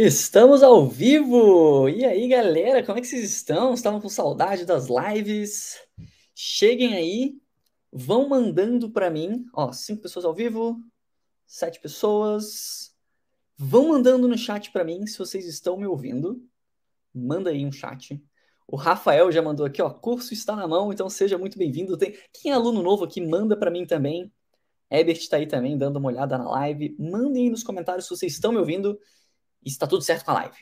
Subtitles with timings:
[0.00, 1.88] Estamos ao vivo!
[1.88, 3.74] E aí, galera, como é que vocês estão?
[3.74, 5.76] Estavam com saudade das lives?
[6.32, 7.36] Cheguem aí,
[7.92, 9.44] vão mandando para mim.
[9.52, 10.80] Ó, cinco pessoas ao vivo,
[11.48, 12.94] sete pessoas.
[13.56, 16.40] Vão mandando no chat para mim se vocês estão me ouvindo.
[17.12, 18.22] Manda aí um chat.
[18.68, 21.96] O Rafael já mandou aqui, ó, curso está na mão, então seja muito bem-vindo.
[21.96, 24.32] Tem quem é aluno novo aqui, manda para mim também.
[24.88, 26.94] Ebert está aí também dando uma olhada na live.
[27.00, 28.96] Mandem aí nos comentários se vocês estão me ouvindo
[29.64, 30.56] e está tudo certo com a live.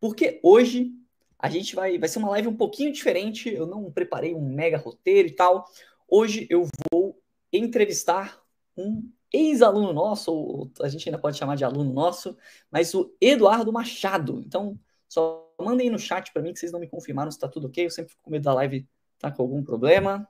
[0.00, 0.92] Porque hoje
[1.38, 3.52] a gente vai, vai ser uma live um pouquinho diferente.
[3.52, 5.64] Eu não preparei um mega roteiro e tal.
[6.08, 7.20] Hoje eu vou
[7.52, 8.40] entrevistar
[8.76, 12.36] um ex-aluno nosso, ou a gente ainda pode chamar de aluno nosso,
[12.70, 14.42] mas o Eduardo Machado.
[14.44, 17.48] Então, só mandem aí no chat para mim que vocês não me confirmaram se está
[17.48, 17.86] tudo ok.
[17.86, 18.86] Eu sempre fico com medo da live
[19.18, 20.26] tá com algum problema,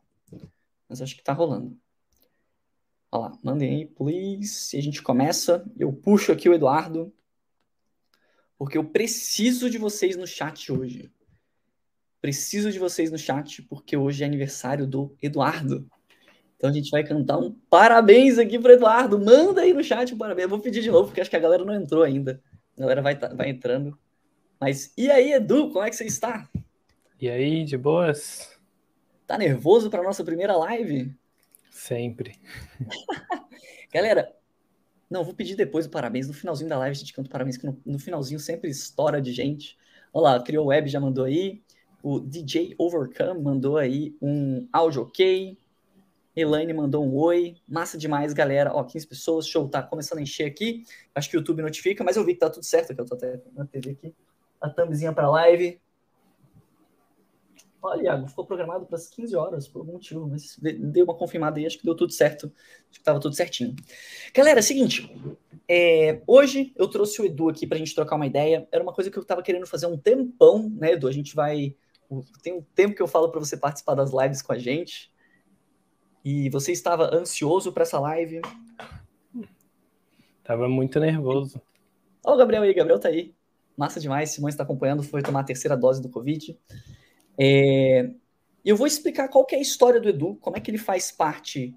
[0.88, 1.78] mas acho que está rolando.
[3.12, 4.76] Olha lá, mandem aí, please.
[4.76, 5.64] E a gente começa.
[5.78, 7.12] Eu puxo aqui o Eduardo
[8.60, 11.10] porque eu preciso de vocês no chat hoje.
[12.20, 15.88] Preciso de vocês no chat, porque hoje é aniversário do Eduardo.
[16.58, 19.18] Então a gente vai cantar um parabéns aqui para Eduardo.
[19.18, 20.42] Manda aí no chat um parabéns.
[20.42, 22.42] Eu vou pedir de novo, porque acho que a galera não entrou ainda.
[22.76, 23.98] A galera vai, tá, vai entrando.
[24.60, 26.46] Mas e aí, Edu, como é que você está?
[27.18, 28.60] E aí, de boas?
[29.26, 31.16] Tá nervoso para nossa primeira live?
[31.70, 32.38] Sempre.
[33.90, 34.30] galera,
[35.10, 36.28] não, vou pedir depois o parabéns.
[36.28, 39.32] No finalzinho da live a gente canta parabéns, que no, no finalzinho sempre estoura de
[39.32, 39.76] gente.
[40.12, 41.60] Olha lá, Criou Web já mandou aí.
[42.02, 45.58] O DJ Overcome mandou aí um áudio ok.
[46.34, 47.56] Elaine mandou um oi.
[47.68, 48.72] Massa demais, galera.
[48.72, 50.84] Ó, 15 pessoas, show, tá começando a encher aqui.
[51.12, 53.16] Acho que o YouTube notifica, mas eu vi que tá tudo certo, que eu tô
[53.16, 54.14] até na TV aqui.
[54.60, 55.80] A thumbzinha pra live.
[57.82, 61.58] Olha, Iago, ficou programado para as 15 horas por algum motivo, mas deu uma confirmada
[61.58, 62.46] aí, acho que deu tudo certo.
[62.46, 63.74] Acho que estava tudo certinho.
[64.34, 65.10] Galera, é o seguinte,
[65.66, 68.68] é, hoje eu trouxe o Edu aqui para a gente trocar uma ideia.
[68.70, 71.08] Era uma coisa que eu estava querendo fazer um tempão, né, Edu?
[71.08, 71.74] A gente vai.
[72.42, 75.10] Tem um tempo que eu falo para você participar das lives com a gente.
[76.22, 78.42] E você estava ansioso para essa live?
[80.44, 81.62] Tava muito nervoso.
[82.22, 83.34] Olha o Gabriel aí, Gabriel tá aí.
[83.76, 86.58] Massa demais, Simões está acompanhando, foi tomar a terceira dose do Covid.
[87.42, 88.10] É,
[88.62, 91.74] eu vou explicar qual é a história do Edu, como é que ele faz parte.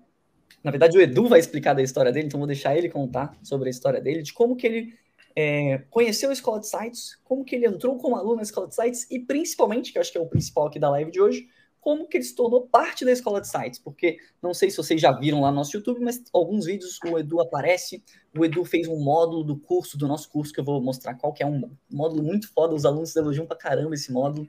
[0.62, 3.70] Na verdade, o Edu vai explicar da história dele, então vou deixar ele contar sobre
[3.70, 4.94] a história dele, de como que ele
[5.36, 8.76] é, conheceu a Escola de Sites, como que ele entrou como aluno na Escola de
[8.76, 11.48] Sites e principalmente, que eu acho que é o principal aqui da live de hoje,
[11.80, 15.02] como que ele se tornou parte da Escola de Sites, porque não sei se vocês
[15.02, 18.02] já viram lá no nosso YouTube, mas alguns vídeos o Edu aparece,
[18.38, 21.34] o Edu fez um módulo do curso, do nosso curso, que eu vou mostrar qual
[21.34, 24.48] que é um módulo muito foda, os alunos elogiam pra caramba esse módulo,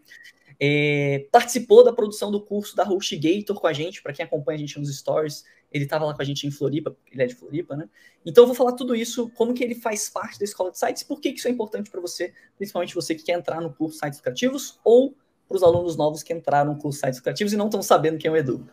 [0.61, 4.61] é, participou da produção do curso da HostGator com a gente, para quem acompanha a
[4.61, 7.77] gente nos stories, ele estava lá com a gente em Floripa, ele é de Floripa,
[7.77, 7.89] né?
[8.25, 11.03] Então eu vou falar tudo isso, como que ele faz parte da escola de sites,
[11.03, 13.99] por que, que isso é importante para você, principalmente você que quer entrar no curso
[13.99, 15.17] Sites Criativos ou
[15.49, 18.29] para os alunos novos que entraram no curso Sites Criativos e não estão sabendo quem
[18.29, 18.67] é o Edu.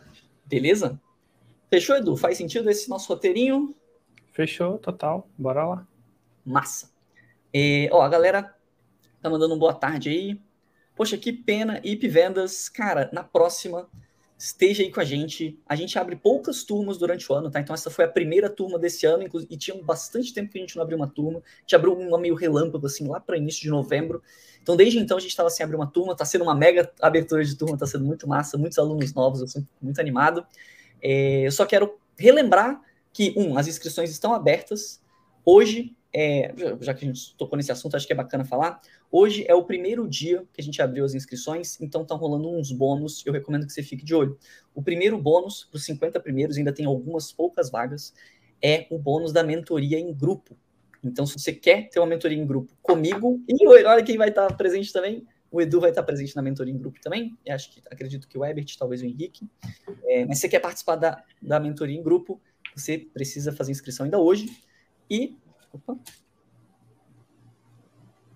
[0.46, 1.00] Beleza?
[1.68, 2.16] Fechou, Edu?
[2.16, 3.74] Faz sentido esse nosso roteirinho?
[4.32, 5.28] Fechou, total.
[5.36, 5.88] Bora lá.
[6.44, 6.90] Massa.
[7.52, 8.54] É, ó, a galera
[9.20, 10.40] tá mandando um boa tarde aí.
[11.02, 12.68] Poxa, que pena, IP Vendas.
[12.68, 13.88] Cara, na próxima,
[14.38, 15.58] esteja aí com a gente.
[15.68, 17.58] A gente abre poucas turmas durante o ano, tá?
[17.58, 20.76] Então essa foi a primeira turma desse ano, e tinha bastante tempo que a gente
[20.76, 21.40] não abriu uma turma.
[21.40, 24.22] A gente abriu uma meio relâmpago, assim, lá para início de novembro.
[24.62, 27.44] Então desde então a gente estava sem abrir uma turma, tá sendo uma mega abertura
[27.44, 30.46] de turma, tá sendo muito massa, muitos alunos novos, eu sempre muito animado.
[31.02, 32.80] É, eu só quero relembrar
[33.12, 35.02] que, um, as inscrições estão abertas.
[35.44, 38.80] Hoje, é, já que a gente tocou nesse assunto, acho que é bacana falar.
[39.10, 42.70] Hoje é o primeiro dia que a gente abriu as inscrições, então estão rolando uns
[42.70, 43.24] bônus.
[43.24, 44.38] Eu recomendo que você fique de olho.
[44.74, 48.12] O primeiro bônus, para os 50 primeiros, ainda tem algumas poucas vagas,
[48.60, 50.56] é o bônus da mentoria em grupo.
[51.02, 54.54] Então, se você quer ter uma mentoria em grupo comigo, e olha quem vai estar
[54.56, 57.36] presente também, o Edu vai estar presente na mentoria em grupo também.
[57.44, 59.46] Eu acho que acredito que o Ebert, talvez o Henrique.
[60.04, 62.40] É, mas se você quer participar da, da mentoria em grupo,
[62.74, 64.48] você precisa fazer inscrição ainda hoje.
[65.10, 65.36] E
[65.72, 65.98] Opa.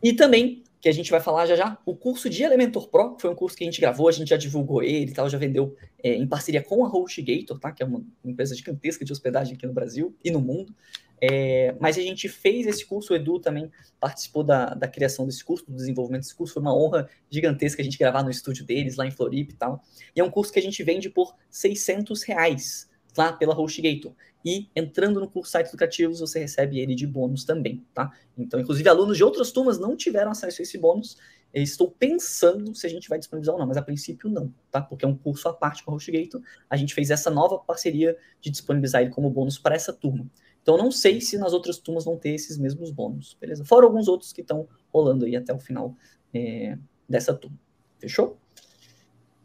[0.03, 3.23] E também, que a gente vai falar já já, o curso de Elementor Pro, que
[3.23, 5.38] foi um curso que a gente gravou, a gente já divulgou ele e tal, já
[5.38, 7.73] vendeu é, em parceria com a HostGator, tá?
[7.73, 10.75] Que é uma empresa gigantesca de hospedagem aqui no Brasil e no mundo.
[11.21, 15.43] É, mas a gente fez esse curso, o Edu também participou da, da criação desse
[15.43, 18.97] curso, do desenvolvimento desse curso, foi uma honra gigantesca a gente gravar no estúdio deles,
[18.97, 19.82] lá em Floripa e tal.
[20.15, 24.13] E é um curso que a gente vende por 600 reais lá pela HostGator.
[24.45, 28.13] E entrando no curso Sites Educativos, você recebe ele de bônus também, tá?
[28.39, 31.17] Então, inclusive, alunos de outras turmas não tiveram acesso a esse bônus.
[31.53, 34.81] Eu estou pensando se a gente vai disponibilizar ou não, mas a princípio não, tá?
[34.81, 36.41] Porque é um curso à parte com a HostGator.
[36.71, 40.27] A gente fez essa nova parceria de disponibilizar ele como bônus para essa turma.
[40.63, 43.65] Então, não sei se nas outras turmas vão ter esses mesmos bônus, beleza?
[43.65, 45.97] Fora alguns outros que estão rolando aí até o final
[46.35, 46.77] é,
[47.09, 47.57] dessa turma.
[47.99, 48.37] Fechou?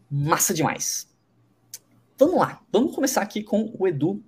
[0.10, 1.11] Massa demais.
[2.22, 4.24] Vamos lá, vamos começar aqui com o Edu.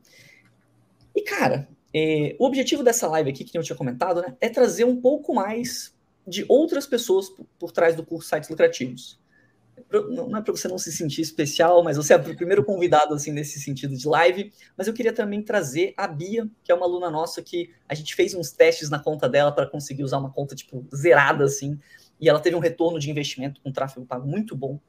[1.16, 4.84] E, cara, é, o objetivo dessa live aqui, que eu tinha comentado, né, é trazer
[4.84, 5.96] um pouco mais
[6.26, 9.20] de outras pessoas por, por trás do curso Sites Lucrativos.
[10.10, 13.32] Não é para você não se sentir especial, mas você é o primeiro convidado assim
[13.32, 14.52] nesse sentido de live.
[14.76, 18.16] Mas eu queria também trazer a Bia, que é uma aluna nossa que a gente
[18.16, 21.80] fez uns testes na conta dela para conseguir usar uma conta tipo zerada assim,
[22.20, 24.80] e ela teve um retorno de investimento com tráfego pago muito bom.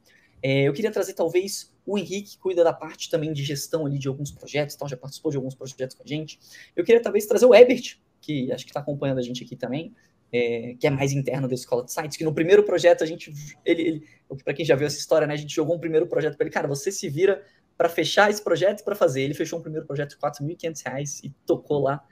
[0.47, 3.99] É, eu queria trazer, talvez, o Henrique, que cuida da parte também de gestão ali
[3.99, 6.39] de alguns projetos, tal, já participou de alguns projetos com a gente.
[6.77, 9.95] Eu queria, talvez, trazer o Ebert, que acho que está acompanhando a gente aqui também,
[10.31, 13.33] é, que é mais interno da Escola de Sites, que no primeiro projeto a gente,
[13.65, 14.09] ele, ele
[14.45, 16.53] para quem já viu essa história, né, a gente jogou um primeiro projeto para ele,
[16.53, 17.43] cara, você se vira
[17.75, 19.23] para fechar esse projeto e para fazer.
[19.23, 22.05] Ele fechou um primeiro projeto de R$ 4.500 e tocou lá.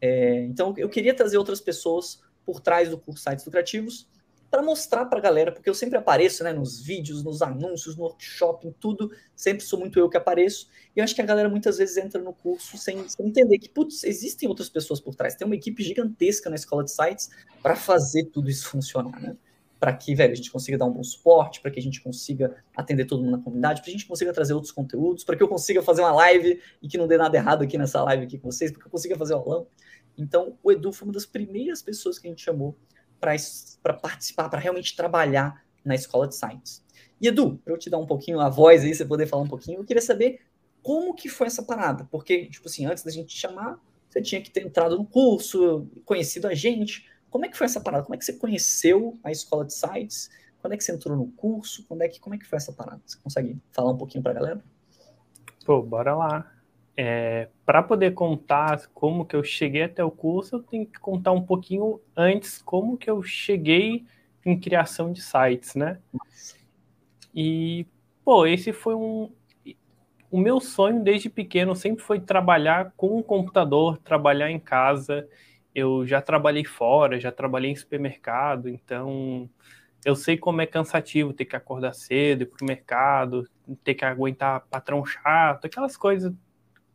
[0.00, 4.08] É, então, eu queria trazer outras pessoas por trás do curso Sites Lucrativos,
[4.50, 8.02] para mostrar para a galera, porque eu sempre apareço né, nos vídeos, nos anúncios, no
[8.02, 11.48] workshop, em tudo, sempre sou muito eu que apareço, e eu acho que a galera
[11.48, 15.36] muitas vezes entra no curso sem, sem entender que, putz, existem outras pessoas por trás,
[15.36, 17.30] tem uma equipe gigantesca na escola de sites
[17.62, 19.36] para fazer tudo isso funcionar, né?
[19.78, 22.54] Para que, velho, a gente consiga dar um bom suporte, para que a gente consiga
[22.76, 25.42] atender todo mundo na comunidade, para que a gente consiga trazer outros conteúdos, para que
[25.42, 28.36] eu consiga fazer uma live e que não dê nada errado aqui nessa live aqui
[28.36, 29.66] com vocês, para que eu consiga fazer aulão.
[30.18, 32.76] Então, o Edu foi uma das primeiras pessoas que a gente chamou
[33.20, 36.82] para participar, para realmente trabalhar na escola de science.
[37.20, 39.48] E Edu, para eu te dar um pouquinho a voz aí, você poder falar um
[39.48, 40.40] pouquinho, eu queria saber
[40.82, 43.78] como que foi essa parada, porque, tipo assim, antes da gente te chamar,
[44.08, 47.08] você tinha que ter entrado no curso, conhecido a gente.
[47.30, 48.02] Como é que foi essa parada?
[48.02, 50.30] Como é que você conheceu a escola de sites?
[50.60, 51.84] Quando é que você entrou no curso?
[51.86, 53.00] Quando é que, como é que foi essa parada?
[53.06, 54.64] Você consegue falar um pouquinho para a galera?
[55.64, 56.52] Pô, bora lá.
[56.96, 61.32] É, para poder contar como que eu cheguei até o curso, eu tenho que contar
[61.32, 64.04] um pouquinho antes como que eu cheguei
[64.44, 65.98] em criação de sites, né?
[67.34, 67.86] E,
[68.24, 69.30] pô, esse foi um...
[70.30, 75.28] O meu sonho desde pequeno sempre foi trabalhar com um computador, trabalhar em casa.
[75.74, 79.48] Eu já trabalhei fora, já trabalhei em supermercado, então
[80.04, 83.48] eu sei como é cansativo ter que acordar cedo, ir pro mercado,
[83.82, 86.32] ter que aguentar patrão chato, aquelas coisas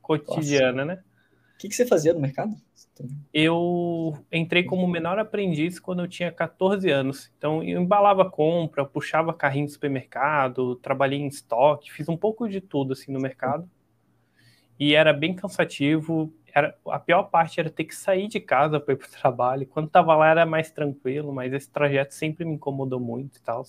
[0.05, 1.01] cotidiana, Nossa.
[1.01, 1.03] né?
[1.55, 2.53] O que, que você fazia no mercado?
[3.33, 7.31] Eu entrei como menor aprendiz quando eu tinha 14 anos.
[7.37, 12.61] Então, eu embalava compra, puxava carrinho do supermercado, trabalhei em estoque, fiz um pouco de
[12.61, 13.69] tudo assim no mercado.
[14.79, 16.33] E era bem cansativo.
[16.53, 19.67] Era, a pior parte era ter que sair de casa para ir para o trabalho.
[19.67, 23.65] Quando estava lá era mais tranquilo, mas esse trajeto sempre me incomodou muito e tal.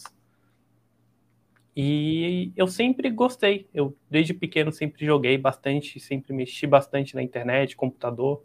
[1.76, 3.68] E eu sempre gostei.
[3.74, 8.42] Eu, desde pequeno, sempre joguei bastante, sempre mexi bastante na internet, computador.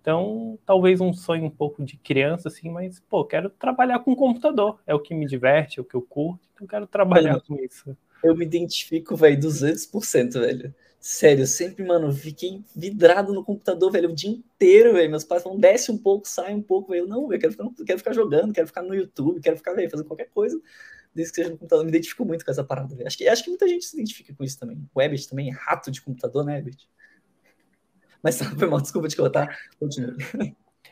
[0.00, 4.78] Então, talvez um sonho um pouco de criança, assim, mas, pô, quero trabalhar com computador.
[4.86, 7.56] É o que me diverte, é o que eu curto, então quero trabalhar eu, com
[7.56, 7.96] isso.
[8.22, 10.72] Eu me identifico, velho, 200%, velho.
[11.00, 15.10] Sério, eu sempre, mano, fiquei vidrado no computador, velho, o dia inteiro, velho.
[15.10, 17.08] Meus pais falam, desce um pouco, sai um pouco, velho.
[17.08, 20.06] Não, velho, quero ficar, quero ficar jogando, quero ficar no YouTube, quero ficar, velho, fazendo
[20.06, 20.60] qualquer coisa
[21.18, 21.82] desde que seja no computador.
[21.82, 22.94] Eu me identifico muito com essa parada.
[23.04, 24.88] Acho que, acho que muita gente se identifica com isso também.
[24.94, 26.78] O Ebert também é rato de computador, né, Ebert?
[28.22, 29.58] Mas tá, foi mal, desculpa te cortar.
[29.78, 30.16] Continua.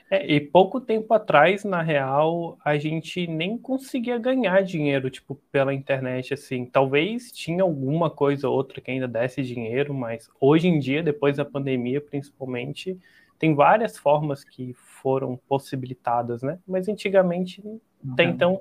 [0.09, 5.75] É, e pouco tempo atrás, na real, a gente nem conseguia ganhar dinheiro, tipo, pela
[5.75, 6.65] internet, assim.
[6.65, 11.37] Talvez tinha alguma coisa ou outra que ainda desse dinheiro, mas hoje em dia, depois
[11.37, 12.97] da pandemia, principalmente,
[13.37, 16.61] tem várias formas que foram possibilitadas, né?
[16.67, 17.81] Mas antigamente, uhum.
[18.13, 18.61] até então,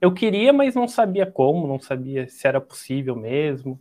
[0.00, 3.80] eu queria, mas não sabia como, não sabia se era possível mesmo.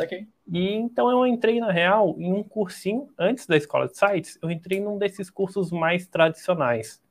[0.00, 0.26] Okay.
[0.52, 4.50] E então eu entrei, na real, em um cursinho, antes da escola de sites, eu
[4.50, 7.02] entrei num desses cursos mais tradicionais.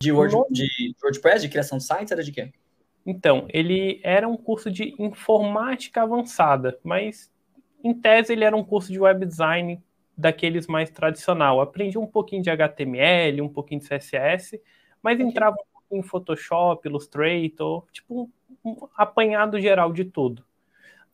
[0.00, 2.50] De, Word, de WordPress, de criação de sites, era de quê?
[3.04, 7.30] Então, ele era um curso de informática avançada, mas
[7.84, 9.82] em tese ele era um curso de web design
[10.16, 11.60] daqueles mais tradicional.
[11.60, 14.60] Aprendi um pouquinho de HTML, um pouquinho de CSS,
[15.02, 15.56] mas entrava
[15.90, 18.30] em Photoshop, Illustrator, tipo
[18.64, 20.44] um, apanhado geral de tudo.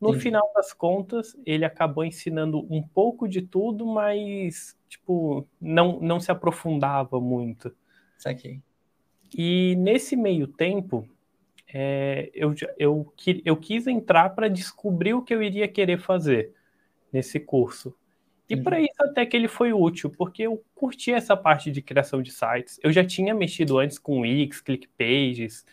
[0.00, 0.20] No Sim.
[0.20, 6.30] final das contas, ele acabou ensinando um pouco de tudo, mas tipo não, não se
[6.30, 7.74] aprofundava muito.
[8.18, 8.60] Saquei.
[9.36, 11.08] E nesse meio tempo,
[11.72, 13.12] é, eu, eu,
[13.44, 16.54] eu quis entrar para descobrir o que eu iria querer fazer
[17.12, 17.94] nesse curso.
[18.48, 18.62] E uhum.
[18.62, 22.30] para isso até que ele foi útil, porque eu curti essa parte de criação de
[22.30, 22.78] sites.
[22.82, 25.64] Eu já tinha mexido antes com Wix, ClickPages,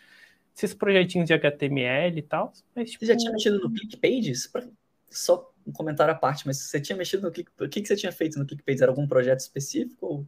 [0.56, 2.52] esses projetinhos de HTML e tal.
[2.74, 3.04] Mas, tipo...
[3.04, 4.50] Você já tinha mexido no ClickPages?
[5.08, 7.50] Só um comentário à parte, mas você tinha mexido no Click...
[7.60, 8.82] O que, que você tinha feito no ClickPages?
[8.82, 10.06] Era algum projeto específico?
[10.06, 10.26] Ou...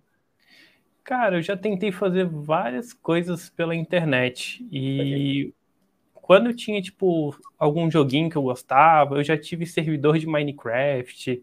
[1.05, 5.53] Cara, eu já tentei fazer várias coisas pela internet e
[6.13, 11.41] quando eu tinha tipo algum joguinho que eu gostava, eu já tive servidor de Minecraft,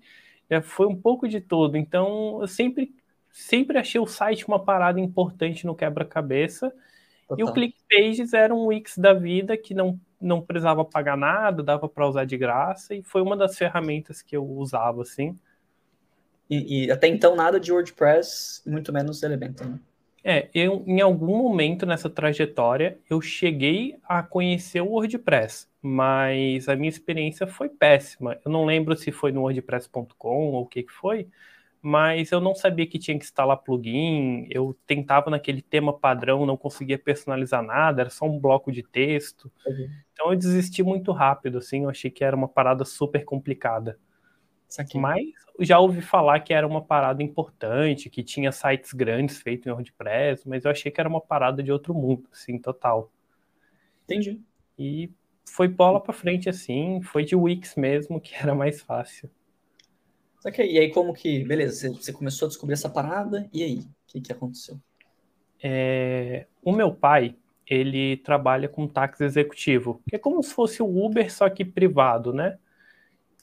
[0.50, 1.78] já foi um pouco de tudo.
[1.78, 2.94] Então, eu sempre
[3.34, 6.72] sempre achei o site uma parada importante no quebra-cabeça.
[7.36, 11.90] E o ClickPages era um Wix da vida que não, não precisava pagar nada, dava
[11.90, 15.38] para usar de graça, e foi uma das ferramentas que eu usava, assim.
[16.48, 19.80] E, e até então nada de WordPress, muito menos Elementor, né?
[20.24, 26.76] É, eu, em algum momento nessa trajetória, eu cheguei a conhecer o WordPress, mas a
[26.78, 28.40] minha experiência foi péssima.
[28.46, 31.28] Eu não lembro se foi no wordpress.com ou o que, que foi,
[31.82, 36.56] mas eu não sabia que tinha que instalar plugin, eu tentava naquele tema padrão, não
[36.56, 39.52] conseguia personalizar nada, era só um bloco de texto.
[39.68, 39.90] Uhum.
[40.14, 44.00] Então eu desisti muito rápido, assim, eu achei que era uma parada super complicada.
[45.00, 45.26] Mas
[45.60, 50.48] já ouvi falar que era uma parada importante, que tinha sites grandes feitos em WordPress,
[50.48, 53.12] mas eu achei que era uma parada de outro mundo, assim, total.
[54.04, 54.42] Entendi.
[54.78, 55.12] E
[55.46, 59.30] foi bola para frente, assim, foi de Wix mesmo, que era mais fácil.
[60.46, 63.88] Ok, e aí como que, beleza, você começou a descobrir essa parada, e aí, o
[64.08, 64.78] que, que aconteceu?
[65.62, 71.06] É, o meu pai, ele trabalha com táxi executivo, que é como se fosse o
[71.06, 72.58] Uber, só que privado, né?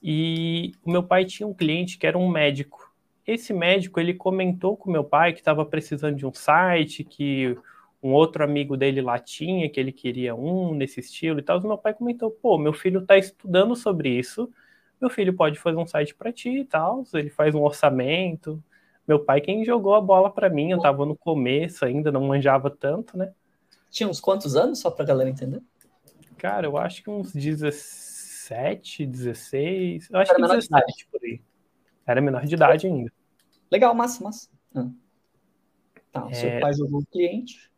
[0.03, 2.91] E o meu pai tinha um cliente que era um médico.
[3.27, 7.57] Esse médico, ele comentou com o meu pai que estava precisando de um site, que
[8.03, 11.61] um outro amigo dele lá tinha, que ele queria um nesse estilo e tal.
[11.61, 14.51] E meu pai comentou: pô, meu filho está estudando sobre isso,
[15.01, 17.05] meu filho pode fazer um site para ti e tal.
[17.15, 18.63] Ele faz um orçamento.
[19.07, 22.71] Meu pai, quem jogou a bola para mim, eu estava no começo ainda, não manjava
[22.71, 23.33] tanto, né?
[23.91, 25.61] Tinha uns quantos anos, só para galera entender?
[26.39, 28.10] Cara, eu acho que uns 16
[28.51, 30.11] 17, 16.
[30.11, 31.41] Eu acho Era que 17 por aí.
[32.07, 33.13] Era menor de idade ainda.
[33.71, 34.49] Legal, massa, massa.
[34.75, 34.91] Ah.
[36.11, 36.35] Tá, o é...
[36.35, 37.71] seu pai jogou o cliente.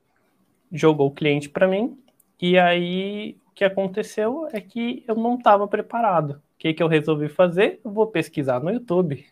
[0.72, 2.02] Jogou o cliente para mim.
[2.40, 6.42] E aí o que aconteceu é que eu não estava preparado.
[6.54, 7.80] O que, que eu resolvi fazer?
[7.84, 9.26] Eu vou pesquisar no YouTube.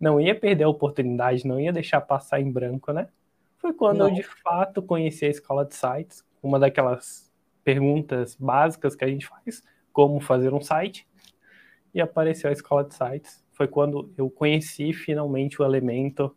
[0.00, 3.08] Não ia perder a oportunidade, não ia deixar passar em branco, né?
[3.58, 4.08] Foi quando não.
[4.08, 9.26] eu de fato conheci a escola de sites, uma daquelas perguntas básicas que a gente
[9.26, 9.62] faz
[9.94, 11.06] como fazer um site
[11.94, 13.42] e apareceu a escola de sites.
[13.52, 16.36] Foi quando eu conheci finalmente o elemento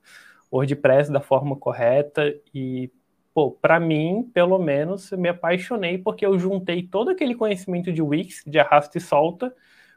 [0.50, 2.90] WordPress da forma correta e
[3.34, 8.02] pô, para mim, pelo menos, eu me apaixonei porque eu juntei todo aquele conhecimento de
[8.02, 9.54] Wix, de arrasta e solta,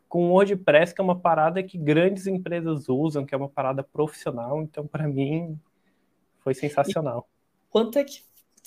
[0.09, 3.83] com o WordPress, que é uma parada que grandes empresas usam, que é uma parada
[3.83, 4.61] profissional.
[4.61, 5.59] Então, para mim,
[6.41, 7.29] foi sensacional.
[7.55, 8.23] E quanto é que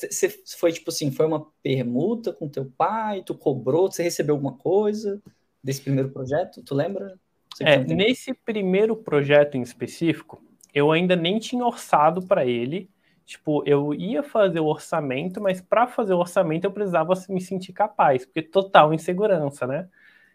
[0.10, 4.58] você foi tipo assim, foi uma permuta com teu pai, tu cobrou, você recebeu alguma
[4.58, 5.22] coisa
[5.64, 6.62] desse primeiro projeto?
[6.64, 7.18] Tu lembra?
[7.62, 10.44] É, nesse primeiro projeto em específico,
[10.74, 12.90] eu ainda nem tinha orçado para ele.
[13.26, 17.72] Tipo, eu ia fazer o orçamento, mas para fazer o orçamento eu precisava me sentir
[17.72, 19.88] capaz, porque total insegurança, né?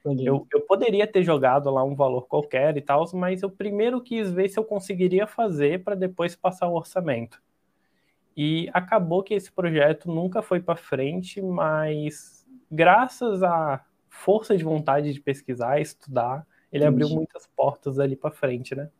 [0.04, 4.30] Eu, eu poderia ter jogado lá um valor qualquer e tal, mas eu primeiro quis
[4.30, 7.42] ver se eu conseguiria fazer para depois passar o orçamento.
[8.40, 15.12] E acabou que esse projeto nunca foi para frente, mas graças à força de vontade
[15.12, 17.02] de pesquisar, estudar, ele Entendi.
[17.02, 18.90] abriu muitas portas ali para frente, né?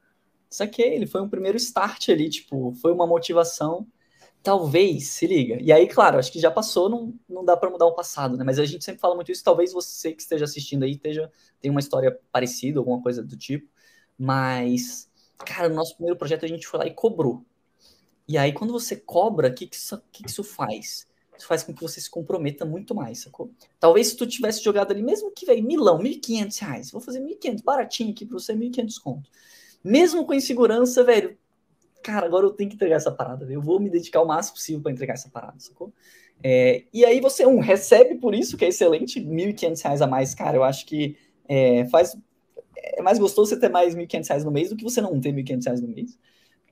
[0.73, 3.87] que ele foi um primeiro start ali, tipo, foi uma motivação.
[4.43, 5.57] Talvez, se liga.
[5.63, 8.43] E aí, claro, acho que já passou, não, não dá para mudar o passado, né?
[8.43, 9.45] Mas a gente sempre fala muito isso.
[9.45, 11.31] Talvez você que esteja assistindo aí esteja,
[11.61, 13.69] tem uma história parecida, alguma coisa do tipo.
[14.19, 15.09] Mas,
[15.47, 17.45] cara, no nosso primeiro projeto a gente foi lá e cobrou.
[18.29, 21.09] E aí, quando você cobra, o que, que, isso, que, que isso faz?
[21.37, 23.51] Isso faz com que você se comprometa muito mais, sacou?
[23.81, 27.63] Talvez se tu tivesse jogado ali, mesmo que, velho, milão, 1.500 reais, vou fazer 1.500,
[27.63, 29.31] baratinho aqui pra você, 1.500 conto.
[29.83, 31.39] Mesmo com insegurança, velho,
[32.03, 34.83] cara, agora eu tenho que entregar essa parada, eu vou me dedicar o máximo possível
[34.83, 35.93] para entregar essa parada, sacou?
[36.43, 40.35] É, e aí você, um, recebe por isso, que é excelente, 1.500 reais a mais,
[40.35, 41.17] cara, eu acho que
[41.49, 42.17] é, faz...
[42.77, 45.33] É mais gostoso você ter mais 1.500 reais no mês do que você não ter
[45.33, 46.19] 1.500 reais no mês.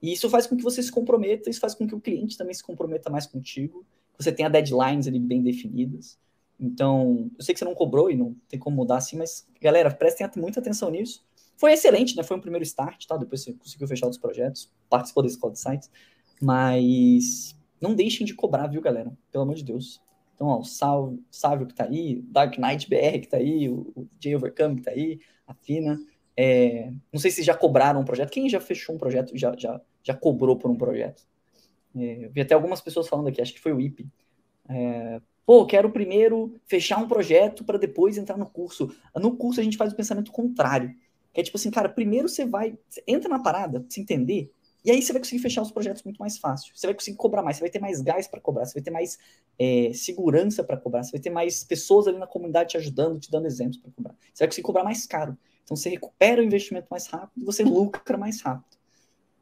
[0.03, 2.55] E isso faz com que você se comprometa, isso faz com que o cliente também
[2.55, 3.85] se comprometa mais contigo,
[4.19, 6.19] você tenha deadlines ali bem definidas.
[6.59, 9.91] Então, eu sei que você não cobrou e não tem como mudar assim, mas galera,
[9.91, 11.25] prestem muita atenção nisso.
[11.57, 12.23] Foi excelente, né?
[12.23, 13.17] Foi um primeiro start, tá?
[13.17, 15.91] Depois você conseguiu fechar os projetos, participou desse Cloud Sites,
[16.41, 19.13] mas não deixem de cobrar, viu, galera?
[19.31, 20.01] Pelo amor de Deus.
[20.35, 20.65] Então, ó, o
[21.31, 24.83] Sávio, que tá aí, Dark Knight BR que tá aí, o, o J Overcome que
[24.83, 25.99] tá aí, a Fina.
[26.37, 28.31] É, não sei se já cobraram um projeto.
[28.31, 31.23] Quem já fechou um projeto já, já, já cobrou por um projeto?
[31.97, 34.07] É, vi até algumas pessoas falando aqui, acho que foi o IP.
[34.69, 38.93] É, Pô, quero primeiro fechar um projeto para depois entrar no curso.
[39.15, 40.93] No curso a gente faz o pensamento contrário.
[41.33, 44.51] Que é tipo assim, cara, primeiro você vai, você entra na parada, se entender,
[44.85, 46.73] E aí você vai conseguir fechar os projetos muito mais fácil.
[46.75, 48.91] Você vai conseguir cobrar mais, você vai ter mais gás para cobrar, você vai ter
[48.91, 49.19] mais
[49.59, 53.31] é, segurança para cobrar, você vai ter mais pessoas ali na comunidade te ajudando, te
[53.31, 54.15] dando exemplos para cobrar.
[54.33, 55.37] Você vai conseguir cobrar mais caro.
[55.67, 58.77] Então você recupera o investimento mais rápido e você lucra mais rápido.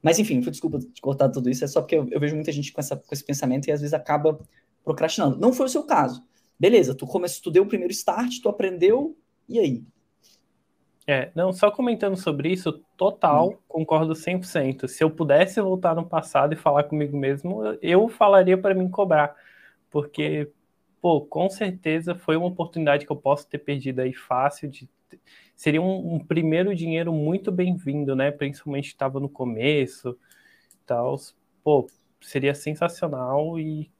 [0.02, 2.72] Mas enfim, desculpa de cortar tudo isso, é só porque eu, eu vejo muita gente
[2.72, 4.40] com, essa, com esse pensamento e às vezes acaba
[4.82, 5.38] procrastinando.
[5.38, 6.22] Não foi o seu caso.
[6.58, 9.16] Beleza, tu começou, tu deu o primeiro start, tu aprendeu,
[9.48, 9.84] e aí?
[11.06, 13.56] É, não, só comentando sobre isso, total, hum.
[13.68, 14.88] concordo 100%.
[14.88, 19.36] Se eu pudesse voltar no passado e falar comigo mesmo, eu falaria para mim cobrar,
[19.90, 20.50] porque,
[21.04, 24.88] pô, com certeza foi uma oportunidade que eu posso ter perdido aí fácil, de,
[25.54, 30.18] seria um, um primeiro dinheiro muito bem-vindo, né, principalmente estava no começo,
[30.86, 31.14] tal,
[31.62, 31.86] pô,
[32.22, 33.92] seria sensacional e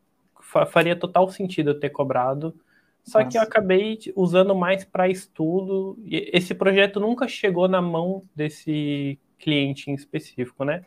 [0.73, 2.59] faria total sentido eu ter cobrado,
[3.03, 3.31] só Nossa.
[3.31, 5.99] que eu acabei usando mais para estudo.
[6.07, 10.83] E esse projeto nunca chegou na mão desse cliente em específico, né?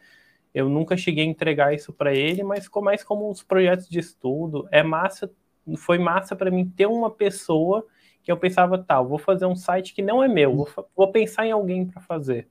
[0.51, 4.00] Eu nunca cheguei a entregar isso para ele, mas ficou mais como uns projetos de
[4.00, 4.67] estudo.
[4.71, 5.31] É massa,
[5.75, 7.86] foi massa para mim ter uma pessoa
[8.24, 11.45] que eu pensava, tá, vou fazer um site que não é meu, vou, vou pensar
[11.45, 12.47] em alguém para fazer.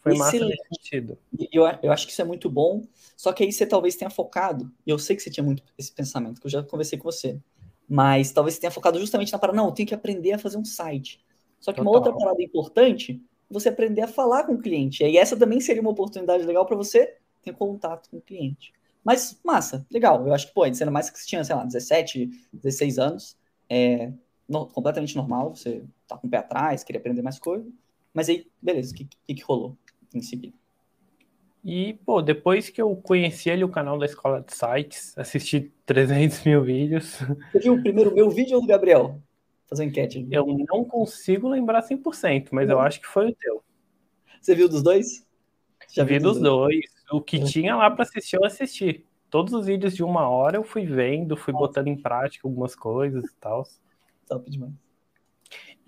[0.00, 0.40] Foi Excelente.
[0.40, 1.18] massa nesse sentido.
[1.52, 2.82] Eu, eu acho que isso é muito bom,
[3.16, 5.92] só que aí você talvez tenha focado, e eu sei que você tinha muito esse
[5.92, 7.40] pensamento, que eu já conversei com você
[7.88, 10.58] mas talvez você tenha focado justamente na parada, não, eu tenho que aprender a fazer
[10.58, 11.24] um site.
[11.58, 11.90] Só que Total.
[11.90, 13.20] uma outra parada importante,
[13.50, 15.02] você aprender a falar com o cliente.
[15.02, 18.74] E essa também seria uma oportunidade legal para você ter contato com o cliente.
[19.08, 20.26] Mas, massa, legal.
[20.26, 24.12] Eu acho que, pô, sendo mais que você tinha, sei lá, 17, 16 anos, é
[24.46, 27.66] no, completamente normal, você tá com o pé atrás, queria aprender mais coisa.
[28.12, 29.78] Mas aí, beleza, o que, que, que rolou
[30.14, 30.54] em seguida?
[31.64, 36.44] E, pô, depois que eu conheci ali o canal da Escola de Sites, assisti 300
[36.44, 37.16] mil vídeos.
[37.50, 39.22] Você viu o primeiro meu vídeo ou do Gabriel?
[39.70, 40.28] Fazer uma enquete.
[40.30, 42.74] Eu não consigo lembrar 100%, mas não.
[42.74, 43.64] eu acho que foi o teu.
[44.38, 45.26] Você viu dos dois?
[45.88, 46.74] Já vi dos dois.
[46.74, 46.97] dois.
[47.10, 47.44] O que é.
[47.44, 49.04] tinha lá para assistir, eu assisti.
[49.30, 51.66] Todos os vídeos de uma hora eu fui vendo, fui Nossa.
[51.66, 53.64] botando em prática algumas coisas e tal.
[54.26, 54.72] Top demais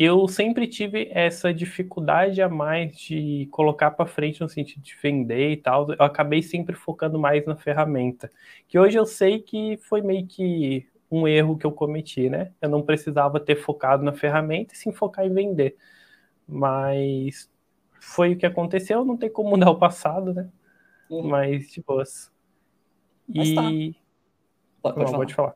[0.02, 5.50] eu sempre tive essa dificuldade a mais de colocar para frente no sentido de vender
[5.50, 5.92] e tal.
[5.92, 8.30] Eu acabei sempre focando mais na ferramenta,
[8.66, 12.50] que hoje eu sei que foi meio que um erro que eu cometi, né?
[12.62, 15.76] Eu não precisava ter focado na ferramenta e sim focar em vender.
[16.48, 17.50] Mas
[18.00, 20.48] foi o que aconteceu, não tem como mudar o passado, né?
[21.10, 21.28] Uhum.
[21.28, 22.30] Mas de boas.
[23.28, 23.70] Mas tá.
[23.70, 23.92] e.
[23.92, 24.00] Tá.
[24.82, 25.18] Pode, pode, não, falar.
[25.18, 25.54] pode falar.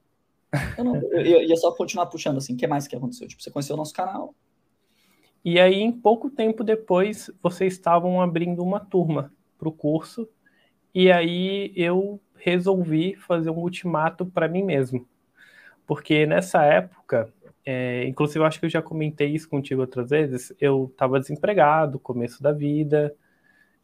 [0.76, 3.26] Eu, não, eu, ia só continuar puxando assim, o que mais que aconteceu?
[3.26, 4.34] Tipo, você conheceu o nosso canal.
[5.44, 10.28] E aí, em pouco tempo depois, vocês estavam abrindo uma turma para o curso.
[10.94, 15.06] E aí eu resolvi fazer um ultimato para mim mesmo.
[15.86, 17.32] Porque nessa época,
[17.64, 21.98] é, inclusive eu acho que eu já comentei isso contigo outras vezes, eu estava desempregado,
[21.98, 23.14] começo da vida.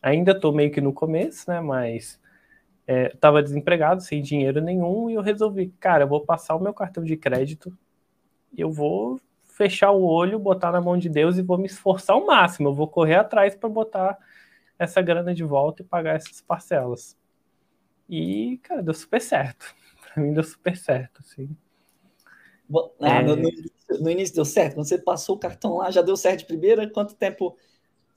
[0.02, 1.60] Ainda estou meio que no começo, né?
[1.60, 2.20] Mas
[2.86, 6.74] é, estava desempregado, sem dinheiro nenhum, e eu resolvi, cara, eu vou passar o meu
[6.74, 7.76] cartão de crédito,
[8.52, 12.16] e eu vou fechar o olho, botar na mão de Deus e vou me esforçar
[12.16, 12.70] ao máximo.
[12.70, 14.18] Eu vou correr atrás para botar
[14.78, 17.16] essa grana de volta e pagar essas parcelas.
[18.08, 19.74] E, cara, deu super certo.
[20.02, 21.54] Para mim deu super certo, assim.
[23.00, 23.22] Ah, é...
[23.22, 23.50] no, no,
[24.00, 24.74] no, início deu certo?
[24.74, 26.88] Quando você passou o cartão lá, já deu certo de primeira?
[26.88, 27.56] Quanto tempo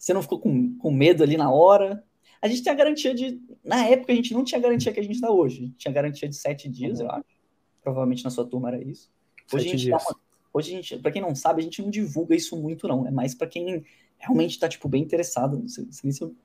[0.03, 2.03] você não ficou com, com medo ali na hora?
[2.41, 3.41] A gente tem a garantia de.
[3.63, 5.59] Na época, a gente não tinha a garantia que a gente dá hoje.
[5.59, 7.05] A gente tinha garantia de sete dias, uhum.
[7.05, 7.25] eu acho.
[7.81, 9.09] Provavelmente na sua turma era isso.
[9.53, 10.03] Hoje sete a gente dias.
[10.03, 10.19] Uma,
[10.53, 13.07] hoje a gente, para quem não sabe, a gente não divulga isso muito, não.
[13.07, 13.85] É mais para quem
[14.17, 15.57] realmente está tipo, bem interessado.
[15.57, 16.35] Não sei, não sei se eu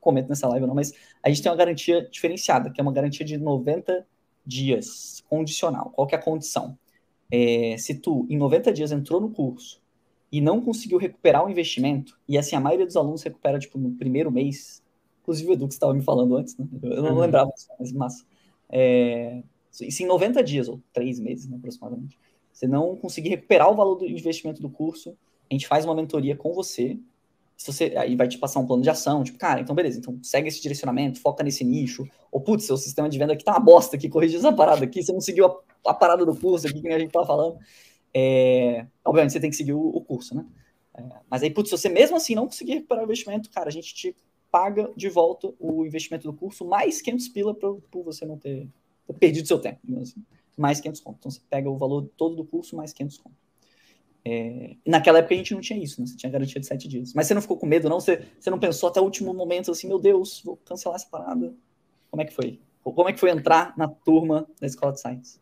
[0.00, 2.92] comento nessa live ou não, mas a gente tem uma garantia diferenciada, que é uma
[2.92, 4.06] garantia de 90
[4.46, 5.90] dias, condicional.
[5.90, 6.78] Qual que é a condição?
[7.30, 9.81] É, se tu, em 90 dias, entrou no curso
[10.32, 13.92] e não conseguiu recuperar o investimento, e assim, a maioria dos alunos recupera, tipo, no
[13.92, 14.82] primeiro mês,
[15.22, 16.66] Inclusive o Edu que estava me falando antes, né?
[16.82, 17.20] Eu não uhum.
[17.20, 18.24] lembrava, mas massa.
[18.68, 19.42] É,
[19.80, 22.18] isso em 90 dias, ou 3 meses, né, aproximadamente.
[22.52, 25.16] Você não conseguir recuperar o valor do investimento do curso,
[25.50, 26.98] a gente faz uma mentoria com você.
[27.56, 30.18] Se você aí vai te passar um plano de ação, tipo, cara, então beleza, então
[30.22, 32.08] segue esse direcionamento, foca nesse nicho.
[32.32, 35.02] Ou, putz, seu sistema de venda aqui tá uma bosta aqui, corrige essa parada aqui,
[35.02, 37.58] você não seguiu a, a parada do curso aqui, que a gente tava falando.
[38.14, 40.44] É, obviamente, você tem que seguir o, o curso, né?
[40.94, 43.72] É, mas aí, putz, se você mesmo assim não conseguir recuperar o investimento, cara, a
[43.72, 44.16] gente te
[44.50, 48.68] paga de volta o investimento do curso, mais 500 pila por, por você não ter,
[49.06, 50.22] ter perdido seu tempo, assim.
[50.58, 51.16] mais 500 conto.
[51.18, 53.36] Então você pega o valor todo do curso mais 500 conto.
[54.24, 56.06] É, naquela época a gente não tinha isso, né?
[56.06, 57.14] Você tinha garantia de 7 dias.
[57.14, 57.98] Mas você não ficou com medo, não?
[57.98, 61.52] Você, você não pensou até o último momento assim, meu Deus, vou cancelar essa parada?
[62.10, 62.60] Como é que foi?
[62.84, 65.40] Como é que foi entrar na turma da Escola de Science?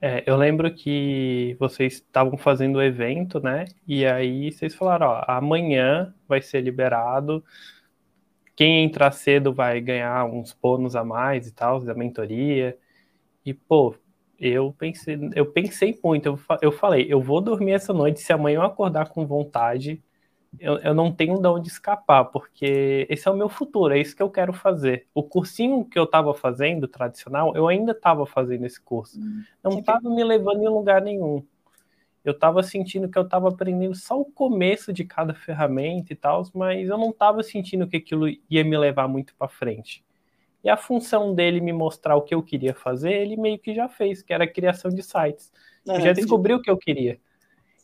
[0.00, 3.64] É, eu lembro que vocês estavam fazendo o evento, né?
[3.86, 7.42] E aí vocês falaram, ó, amanhã vai ser liberado
[8.56, 12.78] quem entrar cedo vai ganhar uns bônus a mais e tal, da mentoria.
[13.44, 13.96] E, pô,
[14.38, 18.56] eu pensei, eu pensei muito, eu, eu falei, eu vou dormir essa noite, se amanhã
[18.58, 20.02] eu acordar com vontade,
[20.58, 24.16] eu, eu não tenho de onde escapar, porque esse é o meu futuro, é isso
[24.16, 25.06] que eu quero fazer.
[25.14, 29.18] O cursinho que eu estava fazendo, tradicional, eu ainda estava fazendo esse curso.
[29.20, 31.44] Hum, não estava me levando em lugar nenhum.
[32.24, 36.42] Eu estava sentindo que eu estava aprendendo só o começo de cada ferramenta e tal,
[36.54, 40.02] mas eu não estava sentindo que aquilo ia me levar muito para frente.
[40.62, 43.86] E a função dele me mostrar o que eu queria fazer, ele meio que já
[43.86, 45.52] fez, que era a criação de sites.
[45.86, 47.20] Ah, já descobriu o que eu queria.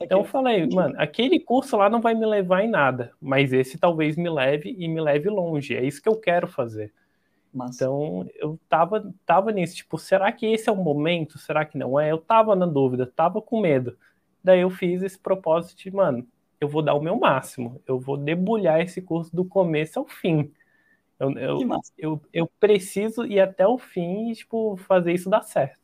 [0.01, 3.79] Então eu falei, mano, aquele curso lá não vai me levar em nada, mas esse
[3.79, 5.77] talvez me leve e me leve longe.
[5.77, 6.93] É isso que eu quero fazer.
[7.55, 11.39] Então eu tava, tava nisso, tipo, será que esse é o momento?
[11.39, 12.11] Será que não é?
[12.11, 13.97] Eu tava na dúvida, tava com medo.
[14.43, 16.27] Daí eu fiz esse propósito de, mano,
[16.61, 20.53] eu vou dar o meu máximo, eu vou debulhar esse curso do começo ao fim.
[21.19, 21.59] Eu, eu,
[21.99, 25.80] eu, eu, preciso ir até o fim e, tipo, fazer isso dar certo.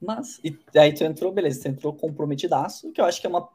[0.00, 3.48] Mas, e aí tu entrou, beleza, tu entrou comprometidaço, que eu acho que é uma.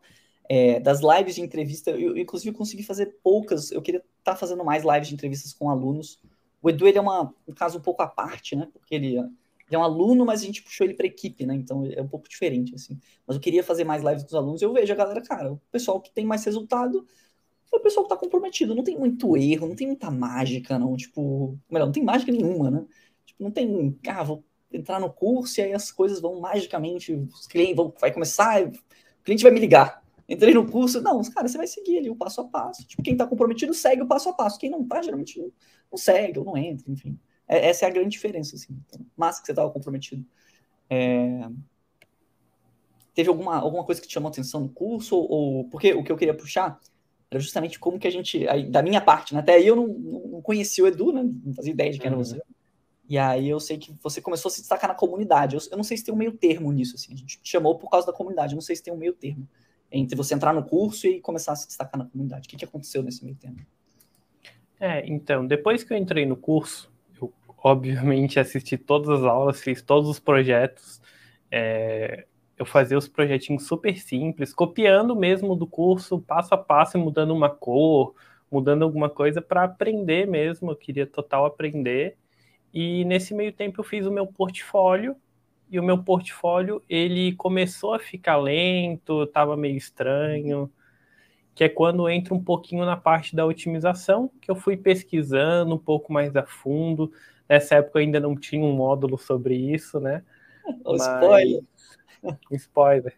[0.49, 4.63] É, das lives de entrevista, eu inclusive consegui fazer poucas, eu queria estar tá fazendo
[4.63, 6.19] mais lives de entrevistas com alunos.
[6.61, 8.67] O Edu, ele é uma, um caso um pouco à parte, né?
[8.73, 9.27] Porque ele, ele
[9.71, 11.55] é um aluno, mas a gente puxou ele para equipe, né?
[11.55, 12.99] Então é um pouco diferente, assim.
[13.25, 14.61] Mas eu queria fazer mais lives com os alunos.
[14.61, 17.07] Eu vejo a galera, cara, o pessoal que tem mais resultado
[17.73, 18.75] é o pessoal que tá comprometido.
[18.75, 20.95] Não tem muito erro, não tem muita mágica, não.
[20.97, 22.85] Tipo, melhor, não tem mágica nenhuma, né?
[23.25, 27.47] Tipo, não tem, ah, vou entrar no curso e aí as coisas vão magicamente, os
[27.47, 28.71] clientes vão, vai começar, o
[29.23, 30.03] cliente vai me ligar.
[30.27, 32.85] Entrei no curso, não, cara, você vai seguir ali o passo a passo.
[32.87, 34.57] Tipo, quem tá comprometido segue o passo a passo.
[34.57, 35.51] Quem não tá, geralmente não,
[35.91, 37.19] não segue ou não entra, enfim.
[37.47, 38.79] É, essa é a grande diferença, assim.
[38.87, 40.25] Então, massa que você tava comprometido.
[40.89, 41.47] É...
[43.13, 45.15] Teve alguma, alguma coisa que te chamou atenção no curso?
[45.15, 46.79] Ou, porque o que eu queria puxar
[47.29, 49.39] era justamente como que a gente, aí, da minha parte, né?
[49.39, 51.23] até aí eu não, não conhecia o Edu, né?
[51.23, 52.23] não fazia ideia de quem era uhum.
[52.23, 52.41] você.
[53.07, 55.55] E aí eu sei que você começou a se destacar na comunidade.
[55.55, 57.13] Eu, eu, não sei se tem um meio termo nisso, assim.
[57.13, 58.53] A gente te chamou por causa da comunidade.
[58.53, 59.47] Eu não sei se tem um meio termo
[59.91, 62.47] entre você entrar no curso e começar a se destacar na comunidade.
[62.47, 63.57] O que, que aconteceu nesse meio termo?
[64.79, 69.81] É, então, depois que eu entrei no curso, eu obviamente assisti todas as aulas, fiz
[69.81, 70.99] todos os projetos.
[71.51, 72.25] É,
[72.57, 77.49] eu fazia os projetinhos super simples, copiando mesmo do curso, passo a passo, mudando uma
[77.49, 78.15] cor,
[78.51, 80.71] mudando alguma coisa para aprender mesmo.
[80.71, 82.17] Eu queria total aprender.
[82.73, 85.15] E nesse meio tempo eu fiz o meu portfólio
[85.69, 90.71] e o meu portfólio ele começou a ficar lento, estava meio estranho,
[91.55, 95.77] que é quando entra um pouquinho na parte da otimização, que eu fui pesquisando um
[95.77, 97.11] pouco mais a fundo.
[97.47, 100.23] Nessa época ainda não tinha um módulo sobre isso, né?
[100.83, 101.01] O Mas...
[101.01, 101.63] spoiler.
[102.51, 103.13] spoiler.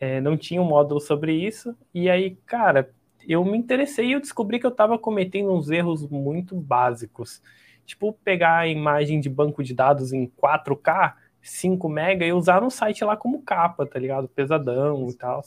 [0.00, 1.76] É, não tinha um módulo sobre isso.
[1.94, 2.90] E aí, cara,
[3.26, 7.40] eu me interessei e eu descobri que eu estava cometendo uns erros muito básicos.
[7.84, 12.70] Tipo, pegar a imagem de banco de dados em 4K, 5 mega, e usar no
[12.70, 14.28] site lá como capa, tá ligado?
[14.28, 15.42] Pesadão e tal.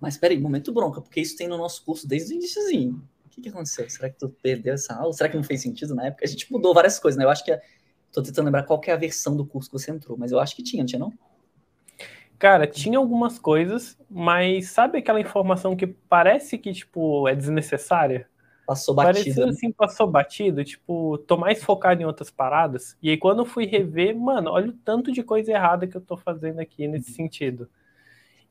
[0.00, 3.02] Mas peraí, momento bronca, porque isso tem no nosso curso desde o iníciozinho.
[3.26, 3.88] O que, que aconteceu?
[3.88, 5.12] Será que tu perdeu essa aula?
[5.12, 6.24] Será que não fez sentido na época?
[6.24, 7.24] A gente mudou várias coisas, né?
[7.24, 7.52] Eu acho que.
[7.52, 7.60] É...
[8.12, 10.56] Tô tentando lembrar qual é a versão do curso que você entrou, mas eu acho
[10.56, 11.12] que tinha, não tinha não?
[12.40, 18.26] Cara, tinha algumas coisas, mas sabe aquela informação que parece que, tipo, é desnecessária?
[18.70, 19.24] Passou batido.
[19.24, 19.50] Parecia né?
[19.50, 22.96] assim, passou batido, tipo, tô mais focado em outras paradas.
[23.02, 26.00] E aí, quando eu fui rever, mano, olha o tanto de coisa errada que eu
[26.00, 27.68] tô fazendo aqui nesse sentido.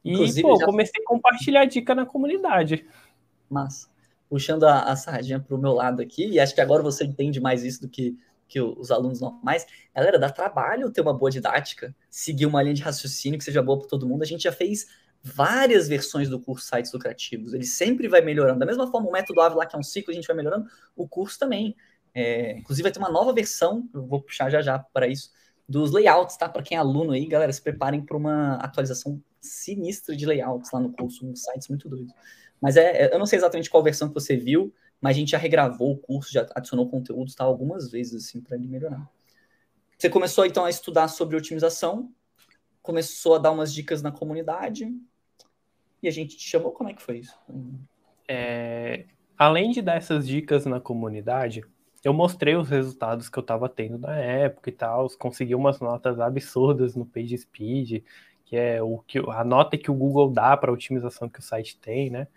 [0.03, 0.65] E, Inclusive, pô, já...
[0.65, 2.85] comecei a compartilhar dica na comunidade.
[3.49, 3.89] Mas,
[4.29, 7.63] puxando a, a sardinha pro meu lado aqui, e acho que agora você entende mais
[7.63, 12.47] isso do que que os alunos normais, galera, dá trabalho ter uma boa didática, seguir
[12.47, 14.23] uma linha de raciocínio que seja boa para todo mundo.
[14.23, 14.87] A gente já fez
[15.23, 18.59] várias versões do curso Sites Lucrativos, ele sempre vai melhorando.
[18.59, 21.07] Da mesma forma, o método lá, que é um ciclo, a gente vai melhorando, o
[21.07, 21.75] curso também.
[22.13, 25.31] É, inclusive, vai ter uma nova versão, eu vou puxar já já para isso,
[25.67, 26.49] dos layouts, tá?
[26.49, 30.79] Para quem é aluno aí, galera, se preparem para uma atualização sinistra de layouts lá
[30.79, 32.11] no curso, um sites muito doido.
[32.59, 35.31] Mas é, é, eu não sei exatamente qual versão que você viu, mas a gente
[35.31, 39.07] já regravou o curso, já adicionou conteúdos tá, algumas vezes assim para ele melhorar.
[39.97, 42.11] Você começou então a estudar sobre otimização,
[42.81, 44.91] começou a dar umas dicas na comunidade
[46.01, 46.71] e a gente te chamou.
[46.71, 47.37] Como é que foi isso?
[48.27, 49.05] É,
[49.37, 51.63] além de dar essas dicas na comunidade,
[52.03, 56.19] eu mostrei os resultados que eu estava tendo na época e tal, consegui umas notas
[56.19, 58.03] absurdas no PageSpeed,
[58.45, 61.43] que é o que a nota que o Google dá para a otimização que o
[61.43, 62.27] site tem, né?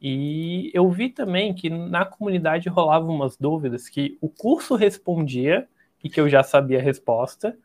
[0.00, 5.68] E eu vi também que na comunidade rolavam umas dúvidas que o curso respondia
[6.02, 7.58] e que eu já sabia a resposta,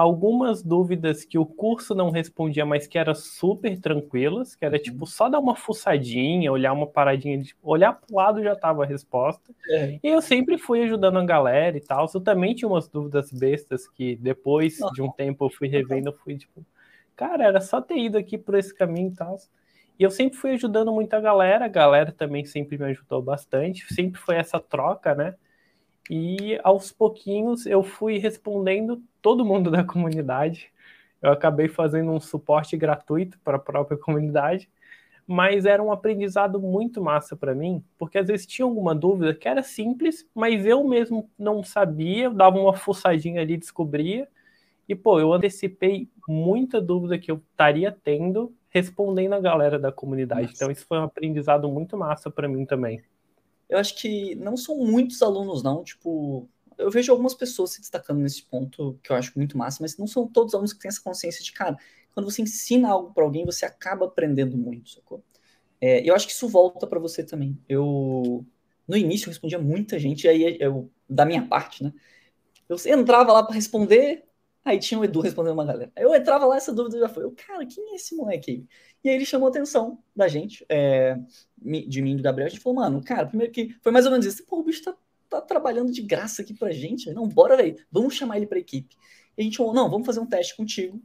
[0.00, 4.82] algumas dúvidas que o curso não respondia, mas que eram super tranquilas, que era uhum.
[4.82, 8.86] tipo só dar uma fuçadinha, olhar uma paradinha, de, olhar pro lado já tava a
[8.86, 9.52] resposta.
[9.68, 9.98] É.
[10.02, 12.10] E eu sempre fui ajudando a galera e tal.
[12.12, 16.14] Eu também tinha umas dúvidas bestas que depois de um tempo eu fui revendo, eu
[16.14, 16.64] fui tipo,
[17.14, 19.36] cara, era só ter ido aqui por esse caminho e tal.
[19.98, 23.84] E eu sempre fui ajudando muito a galera, a galera também sempre me ajudou bastante,
[23.92, 25.34] sempre foi essa troca, né?
[26.12, 30.72] E aos pouquinhos eu fui respondendo todo mundo da comunidade.
[31.22, 34.68] Eu acabei fazendo um suporte gratuito para a própria comunidade,
[35.24, 39.46] mas era um aprendizado muito massa para mim, porque às vezes tinha alguma dúvida que
[39.46, 44.26] era simples, mas eu mesmo não sabia, eu dava uma fuçadinha ali, descobria,
[44.88, 50.48] e pô, eu antecipei muita dúvida que eu estaria tendo respondendo a galera da comunidade.
[50.48, 50.54] Nossa.
[50.56, 53.00] Então isso foi um aprendizado muito massa para mim também.
[53.70, 58.18] Eu acho que não são muitos alunos não, tipo, eu vejo algumas pessoas se destacando
[58.18, 61.00] nesse ponto que eu acho muito massa, mas não são todos alunos que têm essa
[61.00, 61.76] consciência de, cara,
[62.12, 65.22] quando você ensina algo para alguém, você acaba aprendendo muito, sacou?
[65.80, 67.56] É, eu acho que isso volta para você também.
[67.68, 68.44] Eu
[68.88, 71.92] no início eu respondia muita gente, aí eu da minha parte, né?
[72.68, 74.24] Eu entrava lá para responder,
[74.64, 75.90] Aí tinha o Edu respondendo uma galera.
[75.96, 77.24] Eu entrava lá, essa dúvida já foi.
[77.24, 78.66] Eu, cara, quem é esse moleque aí?
[79.02, 81.18] E aí ele chamou a atenção da gente, é,
[81.58, 82.46] de mim e do Gabriel.
[82.46, 84.44] A gente falou, mano, cara, primeiro que foi mais ou menos isso.
[84.44, 84.94] Pô, o bicho tá,
[85.30, 87.10] tá trabalhando de graça aqui pra gente.
[87.12, 87.76] Não, bora, velho.
[87.90, 88.94] Vamos chamar ele pra equipe.
[89.36, 91.00] E a gente falou, não, vamos fazer um teste contigo.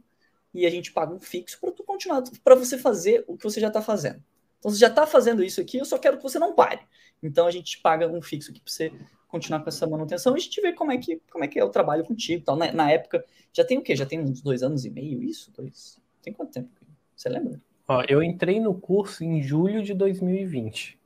[0.52, 3.60] E a gente paga um fixo para tu continuar, para você fazer o que você
[3.60, 4.22] já tá fazendo.
[4.58, 6.80] Então, você já tá fazendo isso aqui, eu só quero que você não pare.
[7.22, 8.92] Então, a gente paga um fixo aqui pra você
[9.28, 11.64] continuar com essa manutenção e a gente vê como é que, como é, que é
[11.64, 12.44] o trabalho contigo.
[12.44, 12.56] Tal.
[12.56, 13.96] Na, na época, já tem o quê?
[13.96, 15.52] Já tem uns dois anos e meio isso?
[15.52, 16.00] Dois?
[16.22, 16.70] Tem quanto tempo?
[17.14, 17.60] Você lembra?
[17.88, 20.98] Ó, eu entrei no curso em julho de 2020.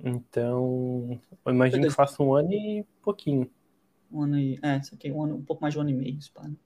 [0.00, 1.92] Então, eu imagino dois...
[1.92, 3.50] que faça um ano e pouquinho.
[4.12, 4.58] Um ano e.
[4.62, 6.42] É, saquei um ano, um pouco mais de um ano e meio, pá.
[6.42, 6.56] Né?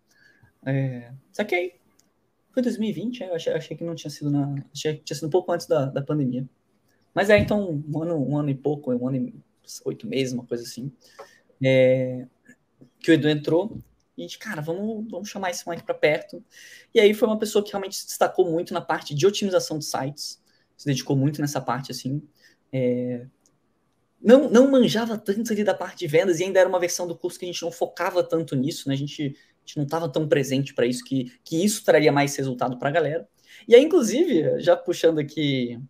[0.66, 1.78] É, saquei.
[2.52, 4.54] Foi 2020, é, eu achei, achei, que não tinha sido na.
[4.72, 6.48] Achei que tinha sido um pouco antes da, da pandemia.
[7.14, 9.34] Mas é, então, um ano, um ano e pouco, um ano e
[9.84, 10.92] oito meses, uma coisa assim.
[11.62, 12.26] É,
[13.00, 13.78] que o Edu entrou
[14.18, 16.44] e a gente, cara, vamos, vamos chamar esse moleque para perto.
[16.92, 19.84] E aí foi uma pessoa que realmente se destacou muito na parte de otimização de
[19.84, 20.42] sites,
[20.76, 22.20] se dedicou muito nessa parte, assim.
[22.72, 23.24] É,
[24.20, 27.16] não, não manjava tanto ali da parte de vendas e ainda era uma versão do
[27.16, 28.94] curso que a gente não focava tanto nisso, né?
[28.94, 32.34] A gente, a gente não estava tão presente para isso, que, que isso traria mais
[32.34, 33.28] resultado para a galera.
[33.68, 35.80] E aí, inclusive, já puxando aqui,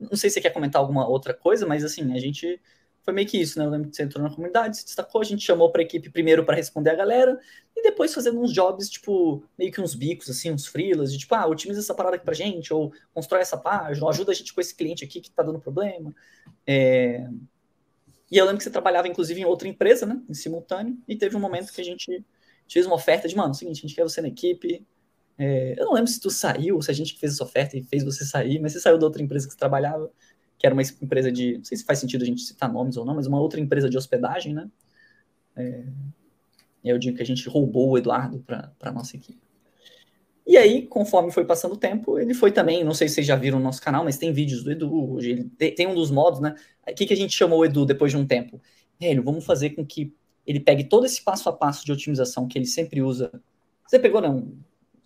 [0.00, 2.58] não sei se você quer comentar alguma outra coisa, mas assim, a gente
[3.06, 3.64] foi meio que isso, né?
[3.64, 6.44] Eu lembro que você entrou na comunidade, se destacou, a gente chamou para equipe primeiro
[6.44, 7.38] para responder a galera,
[7.74, 11.32] e depois fazendo uns jobs, tipo, meio que uns bicos, assim, uns freelas, de tipo,
[11.36, 14.52] ah, otimiza essa parada aqui pra gente, ou constrói essa página, ou ajuda a gente
[14.52, 16.12] com esse cliente aqui que tá dando problema.
[16.66, 17.28] É...
[18.28, 20.20] E eu lembro que você trabalhava, inclusive, em outra empresa, né?
[20.28, 22.24] Em simultâneo, e teve um momento que a gente
[22.68, 24.84] fez uma oferta de, mano, é o seguinte, a gente quer você na equipe.
[25.38, 25.78] É...
[25.78, 28.24] Eu não lembro se tu saiu, se a gente fez essa oferta e fez você
[28.24, 30.10] sair, mas você saiu da outra empresa que você trabalhava
[30.58, 33.04] que era uma empresa de, não sei se faz sentido a gente citar nomes ou
[33.04, 34.68] não, mas uma outra empresa de hospedagem, né?
[35.54, 35.84] É,
[36.84, 39.38] eu digo que a gente roubou o Eduardo para a nossa equipe.
[40.46, 43.34] E aí, conforme foi passando o tempo, ele foi também, não sei se vocês já
[43.34, 46.40] viram no nosso canal, mas tem vídeos do Edu, hoje ele tem um dos modos,
[46.40, 46.54] né?
[46.88, 48.62] O que, que a gente chamou o Edu depois de um tempo?
[48.98, 50.14] Velho, vamos fazer com que
[50.46, 53.32] ele pegue todo esse passo a passo de otimização que ele sempre usa.
[53.84, 54.52] Você pegou, não?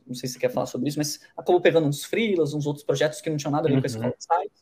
[0.07, 2.85] Não sei se você quer falar sobre isso, mas acabou pegando uns freelas, uns outros
[2.85, 3.81] projetos que não tinham nada a ver uhum.
[3.81, 4.53] com esse site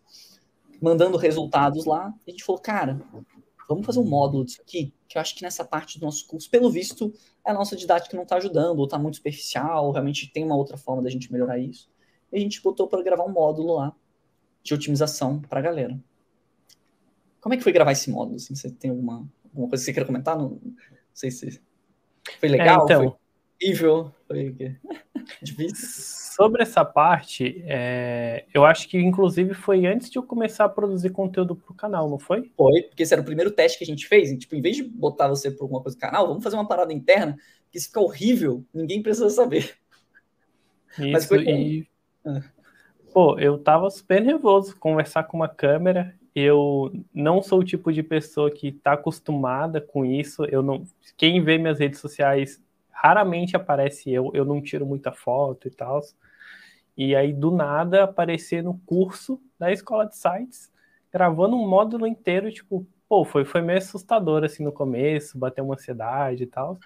[0.80, 2.14] mandando resultados lá.
[2.26, 3.00] A gente falou, cara,
[3.68, 6.48] vamos fazer um módulo disso aqui, que eu acho que nessa parte do nosso curso,
[6.50, 7.12] pelo visto,
[7.44, 10.76] a nossa didática não está ajudando, ou está muito superficial, ou realmente tem uma outra
[10.76, 11.90] forma da gente melhorar isso.
[12.32, 13.94] E a gente botou para gravar um módulo lá
[14.62, 15.98] de otimização para a galera.
[17.40, 18.36] Como é que foi gravar esse módulo?
[18.36, 20.36] Assim, você tem alguma, alguma coisa que você quer comentar?
[20.36, 20.74] Não, não
[21.14, 21.60] sei se
[22.40, 23.27] foi legal, é, então, foi
[25.42, 26.34] difícil.
[26.36, 31.10] Sobre essa parte, é, eu acho que inclusive foi antes de eu começar a produzir
[31.10, 32.52] conteúdo para o canal, não foi?
[32.56, 34.30] Foi, porque esse era o primeiro teste que a gente fez.
[34.30, 36.68] E, tipo, em vez de botar você por alguma coisa do canal, vamos fazer uma
[36.68, 37.36] parada interna,
[37.70, 39.74] que se ficar horrível, ninguém precisa saber.
[40.98, 41.88] Isso, Mas foi e...
[42.24, 42.42] Ah.
[43.12, 46.14] Pô, eu tava super nervoso conversar com uma câmera.
[46.34, 50.44] Eu não sou o tipo de pessoa que tá acostumada com isso.
[50.44, 50.84] Eu não.
[51.16, 52.62] Quem vê minhas redes sociais
[53.00, 54.30] raramente aparece eu.
[54.34, 56.00] Eu não tiro muita foto e tal.
[56.96, 60.72] E aí, do nada, aparecer no curso da escola de sites,
[61.12, 65.74] gravando um módulo inteiro, tipo, pô, foi, foi meio assustador assim no começo, bateu uma
[65.74, 66.76] ansiedade e tal.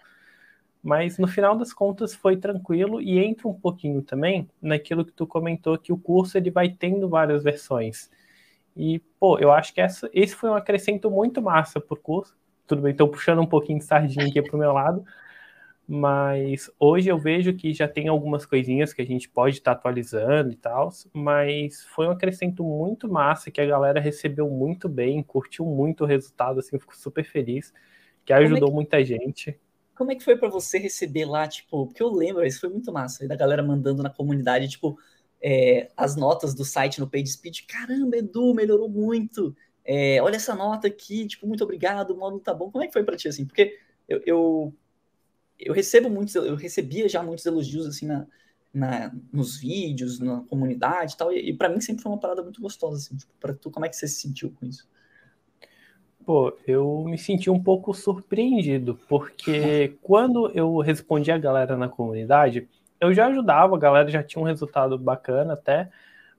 [0.82, 5.26] Mas no final das contas foi tranquilo e entra um pouquinho também naquilo que tu
[5.26, 8.10] comentou que o curso ele vai tendo várias versões.
[8.76, 12.36] E, pô, eu acho que essa, esse foi um acrescento muito massa pro curso.
[12.66, 15.04] Tudo bem, estou puxando um pouquinho de sardinha aqui pro meu lado,
[15.86, 19.78] Mas hoje eu vejo que já tem algumas coisinhas que a gente pode estar tá
[19.78, 25.22] atualizando e tal, mas foi um acrescento muito massa que a galera recebeu muito bem,
[25.22, 27.72] curtiu muito o resultado, assim, ficou super feliz,
[28.24, 29.58] que ajudou é que, muita gente.
[29.94, 32.92] Como é que foi para você receber lá, tipo, porque eu lembro, isso foi muito
[32.92, 34.96] massa, da galera mandando na comunidade, tipo,
[35.42, 40.86] é, as notas do site no PageSpeed, caramba, Edu, melhorou muito, é, olha essa nota
[40.86, 42.70] aqui, tipo, muito obrigado, o módulo tá bom.
[42.70, 43.44] Como é que foi para ti, assim?
[43.44, 43.76] Porque
[44.08, 44.74] eu, eu
[45.64, 48.26] eu recebo muitos, eu recebia já muitos elogios assim na,
[48.72, 52.42] na nos vídeos, na comunidade e tal, e, e para mim sempre foi uma parada
[52.42, 54.88] muito gostosa assim, tipo, para tu como é que você se sentiu com isso?
[56.24, 62.68] Pô, eu me senti um pouco surpreendido, porque quando eu respondi a galera na comunidade,
[63.00, 65.90] eu já ajudava, a galera já tinha um resultado bacana até,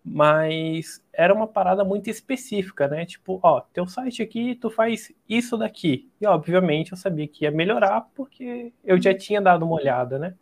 [0.03, 3.05] mas era uma parada muito específica, né?
[3.05, 6.09] Tipo, ó, teu site aqui, tu faz isso daqui.
[6.19, 10.35] E obviamente eu sabia que ia melhorar porque eu já tinha dado uma olhada, né?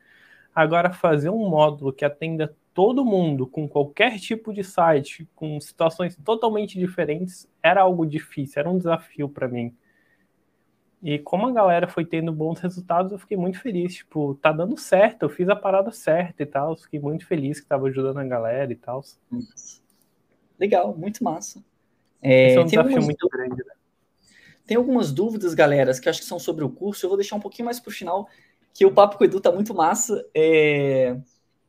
[0.56, 6.16] Agora fazer um módulo que atenda todo mundo com qualquer tipo de site, com situações
[6.18, 9.76] totalmente diferentes, era algo difícil, era um desafio para mim.
[11.04, 13.96] E como a galera foi tendo bons resultados, eu fiquei muito feliz.
[13.96, 16.78] Tipo, tá dando certo, eu fiz a parada certa e tal.
[16.78, 19.04] Fiquei muito feliz que tava ajudando a galera e tal.
[20.60, 21.64] Legal, muito massa.
[22.22, 23.74] É, Esse é um desafio muito grande, né?
[24.68, 27.04] Tem algumas dúvidas, galera, que acho que são sobre o curso.
[27.04, 28.30] Eu vou deixar um pouquinho mais pro final,
[28.72, 30.24] que o papo com o Edu tá muito massa.
[30.36, 31.18] É...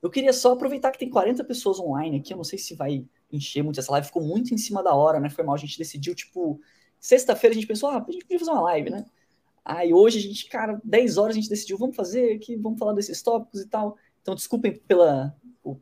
[0.03, 2.35] Eu queria só aproveitar que tem 40 pessoas online aqui.
[2.35, 4.09] Eu não sei se vai encher muito essa live.
[4.09, 5.31] Ficou muito em cima da hora, né?
[5.31, 5.55] Foi mal.
[5.55, 6.61] A gente decidiu, tipo,
[7.01, 9.07] sexta-feira a gente pensou, ah, a gente podia fazer uma live, né?
[9.65, 12.93] Aí hoje a gente, cara, 10 horas a gente decidiu, vamos fazer aqui, vamos falar
[12.93, 13.97] desses tópicos e tal.
[14.21, 15.37] Então, desculpem pela,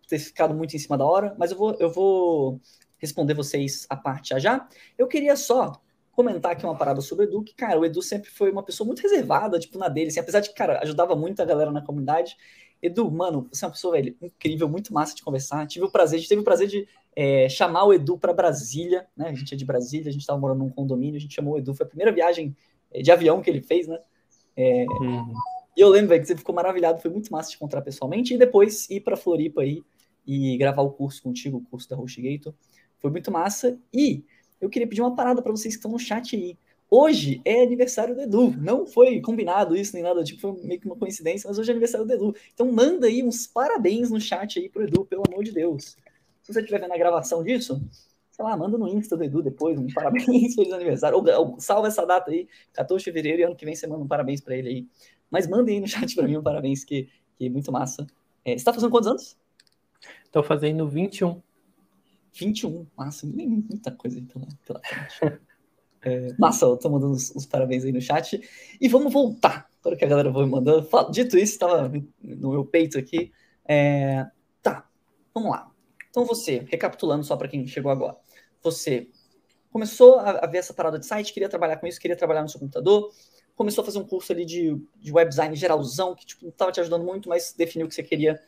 [0.08, 2.60] ter ficado muito em cima da hora, mas eu vou, eu vou
[2.98, 4.68] responder vocês a parte já já.
[4.98, 5.80] Eu queria só
[6.12, 8.86] comentar aqui uma parada sobre o Edu, que, cara, o Edu sempre foi uma pessoa
[8.86, 12.36] muito reservada, tipo, na dele, assim, apesar de, cara, ajudava muito a galera na comunidade.
[12.82, 15.66] Edu, mano, você é uma pessoa, velho, incrível, muito massa de conversar.
[15.66, 19.06] Tive o prazer, a gente teve o prazer de é, chamar o Edu para Brasília,
[19.16, 19.28] né?
[19.28, 21.58] A gente é de Brasília, a gente estava morando num condomínio, a gente chamou o
[21.58, 22.56] Edu, foi a primeira viagem
[22.92, 23.98] de avião que ele fez, né?
[24.56, 25.32] É, uhum.
[25.76, 28.38] E eu lembro, véio, que você ficou maravilhado, foi muito massa te encontrar pessoalmente, e
[28.38, 29.82] depois ir para Floripa aí
[30.26, 32.52] e gravar o curso contigo, o curso da HostGator.
[32.98, 33.78] Foi muito massa.
[33.92, 34.24] E
[34.60, 36.58] eu queria pedir uma parada para vocês que estão no chat aí.
[36.90, 38.54] Hoje é aniversário do Edu.
[38.58, 41.72] Não foi combinado isso nem nada, tipo, foi meio que uma coincidência, mas hoje é
[41.72, 42.34] aniversário do Edu.
[42.52, 45.96] Então manda aí uns parabéns no chat aí pro Edu, pelo amor de Deus.
[46.42, 47.80] Se você estiver vendo a gravação disso,
[48.40, 51.18] sei lá, manda no Insta do Edu depois, um parabéns, feliz aniversário.
[51.18, 54.02] Ou, ou, salva essa data aí, 14 de fevereiro, e ano que vem você manda
[54.02, 54.88] um parabéns para ele aí.
[55.30, 58.06] Mas mandem aí no chat para mim um parabéns, que, que é muito massa.
[58.44, 59.38] É, você tá fazendo quantos anos?
[60.32, 61.42] Tô fazendo 21.
[62.32, 65.40] 21, massa, muita coisa aí pela, pela frente.
[66.02, 68.40] É, massa, eu tô mandando os, os, parabéns aí no chat.
[68.80, 70.88] E vamos voltar para o que a galera vai mandando.
[71.10, 71.90] Dito isso, estava
[72.22, 73.30] no meu peito aqui.
[73.68, 74.26] É,
[74.62, 74.88] tá,
[75.34, 75.70] vamos lá.
[76.08, 78.16] Então você, recapitulando só para quem chegou agora
[78.62, 79.08] você
[79.70, 82.58] começou a, ver essa parada de site, queria trabalhar com isso, queria trabalhar no seu
[82.58, 83.12] computador,
[83.54, 86.72] começou a fazer um curso ali de, de web design geralzão, que tipo, não estava
[86.72, 88.40] te ajudando muito, mas definiu que você queria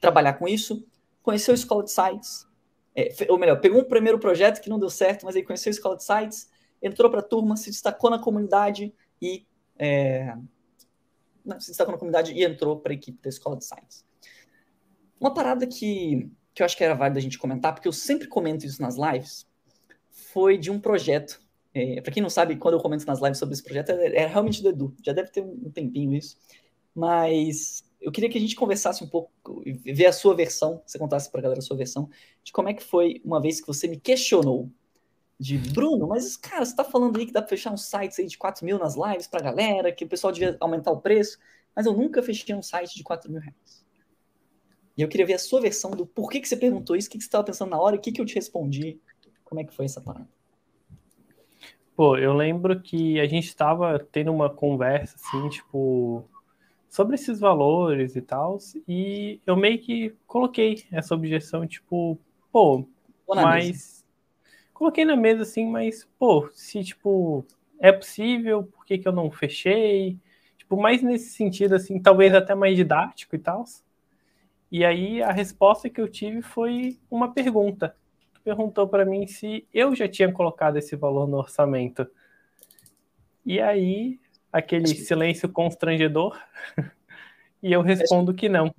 [0.00, 0.86] trabalhar com isso,
[1.22, 2.46] conheceu a escola de sites,
[2.94, 5.74] é, ou melhor, pegou um primeiro projeto que não deu certo, mas aí conheceu a
[5.74, 6.48] escola de sites,
[6.82, 9.46] entrou para a turma, se destacou na comunidade e
[9.78, 10.34] é,
[11.58, 14.04] se destacou na comunidade e entrou para a equipe da escola de sites.
[15.20, 18.28] Uma parada que que eu acho que era válido a gente comentar, porque eu sempre
[18.28, 19.46] comento isso nas lives,
[20.14, 21.42] foi de um projeto.
[21.74, 24.26] É, para quem não sabe, quando eu comento nas lives sobre esse projeto, é, é
[24.26, 24.94] realmente do Edu.
[25.04, 26.36] Já deve ter um tempinho isso.
[26.94, 29.32] Mas eu queria que a gente conversasse um pouco,
[29.84, 32.08] ver a sua versão, você contasse para a galera a sua versão,
[32.44, 34.70] de como é que foi uma vez que você me questionou
[35.38, 38.26] de Bruno, mas cara, você está falando aí que dá para fechar uns sites aí
[38.26, 41.38] de 4 mil nas lives para a galera, que o pessoal devia aumentar o preço,
[41.74, 43.84] mas eu nunca fechei um site de 4 mil reais.
[44.96, 47.18] E eu queria ver a sua versão do porquê que você perguntou isso, o que,
[47.18, 49.00] que você estava pensando na hora, o que, que eu te respondi.
[49.44, 50.28] Como é que foi essa parada?
[51.96, 56.24] Pô, eu lembro que a gente estava tendo uma conversa, assim, tipo,
[56.88, 62.18] sobre esses valores e tal, e eu meio que coloquei essa objeção, tipo,
[62.50, 62.84] pô,
[63.28, 63.66] mas.
[63.66, 64.04] Mesa.
[64.72, 67.46] Coloquei na mesa, assim, mas, pô, se, tipo,
[67.78, 70.18] é possível, por que, que eu não fechei?
[70.58, 73.64] Tipo, mais nesse sentido, assim, talvez até mais didático e tal.
[74.70, 77.94] E aí a resposta que eu tive foi uma pergunta.
[78.44, 82.06] Perguntou para mim se eu já tinha colocado esse valor no orçamento.
[83.44, 84.20] E aí
[84.52, 86.38] aquele silêncio constrangedor.
[87.62, 88.72] e eu respondo que não.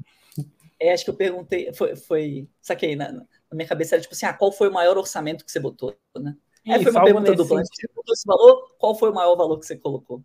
[0.80, 4.26] É, acho que eu perguntei, foi, foi saquei, na, na, minha cabeça era tipo assim,
[4.26, 6.36] ah, qual foi o maior orçamento que você botou, né?
[6.68, 9.66] Aí foi uma pergunta dupla, você botou esse valor, qual foi o maior valor que
[9.66, 10.24] você colocou?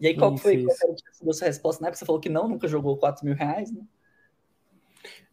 [0.00, 1.28] E aí, qual isso, foi isso.
[1.28, 1.80] a sua resposta?
[1.80, 3.82] Na época você falou que não, nunca jogou 4 mil reais, né?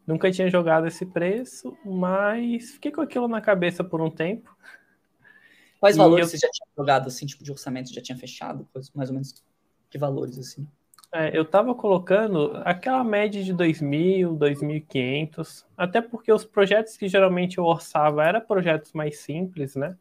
[0.06, 4.54] Nunca tinha jogado esse preço, mas fiquei com aquilo na cabeça por um tempo.
[5.78, 6.30] Quais e valores eu...
[6.30, 8.68] você já tinha jogado, assim, tipo de orçamento, já tinha fechado?
[8.94, 9.34] Mais ou menos
[9.88, 10.66] que valores, assim?
[11.12, 17.58] É, eu estava colocando aquela média de 2.000, 2.500, até porque os projetos que geralmente
[17.58, 19.96] eu orçava eram projetos mais simples, né?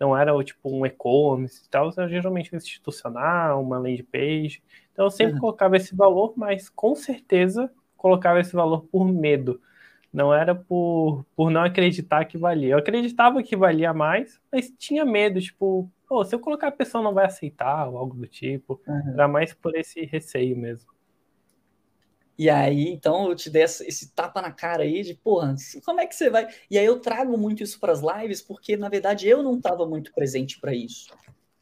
[0.00, 4.62] Não era tipo um e-commerce e tal, era geralmente um institucional, uma landing page.
[4.92, 5.40] Então eu sempre uhum.
[5.40, 7.70] colocava esse valor, mas com certeza
[8.04, 9.62] colocava esse valor por medo.
[10.12, 12.74] Não era por, por não acreditar que valia.
[12.74, 17.02] Eu acreditava que valia mais, mas tinha medo, tipo, pô, se eu colocar a pessoa
[17.02, 18.78] não vai aceitar ou algo do tipo.
[18.86, 19.14] Uhum.
[19.14, 20.92] Era mais por esse receio mesmo.
[22.36, 26.06] E aí, então, eu te dei esse tapa na cara aí de, porra, como é
[26.06, 26.46] que você vai?
[26.70, 29.86] E aí eu trago muito isso para as lives, porque na verdade eu não estava
[29.86, 31.10] muito presente para isso.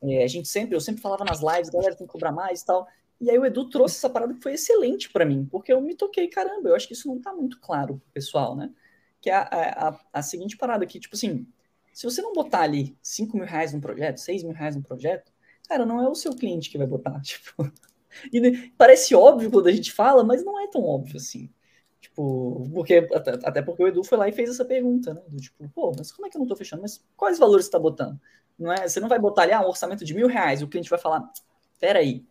[0.02, 2.66] É, a gente sempre, eu sempre falava nas lives, galera tem que cobrar mais e
[2.66, 2.88] tal.
[3.22, 5.94] E aí o Edu trouxe essa parada que foi excelente para mim, porque eu me
[5.94, 8.68] toquei, caramba, eu acho que isso não está muito claro pro pessoal, né?
[9.20, 11.46] Que é a, a, a seguinte parada aqui, tipo assim,
[11.92, 15.32] se você não botar ali 5 mil reais num projeto, 6 mil reais num projeto,
[15.68, 17.70] cara, não é o seu cliente que vai botar, tipo.
[18.32, 21.48] E parece óbvio quando a gente fala, mas não é tão óbvio assim.
[22.00, 25.22] Tipo, porque, até, até porque o Edu foi lá e fez essa pergunta, né?
[25.28, 26.82] Do tipo, pô, mas como é que eu não tô fechando?
[26.82, 28.20] Mas quais valores você tá botando?
[28.58, 30.90] Não é, você não vai botar ali ah, um orçamento de mil reais o cliente
[30.90, 31.22] vai falar,
[31.78, 32.26] peraí,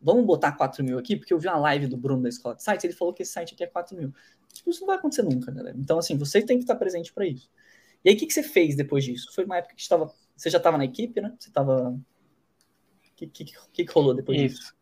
[0.00, 2.62] vamos botar 4 mil aqui, porque eu vi uma live do Bruno da Escola de
[2.62, 4.12] Sites, ele falou que esse site aqui é 4 mil.
[4.52, 5.76] Tipo, isso não vai acontecer nunca, galera.
[5.78, 7.50] Então, assim, você tem que estar presente para isso.
[8.04, 9.32] E aí, o que, que você fez depois disso?
[9.34, 11.34] Foi uma época que estava, você já estava na equipe, né?
[11.38, 11.90] Você estava...
[11.90, 12.00] O
[13.16, 14.56] que, que, que, que rolou depois isso.
[14.60, 14.78] disso?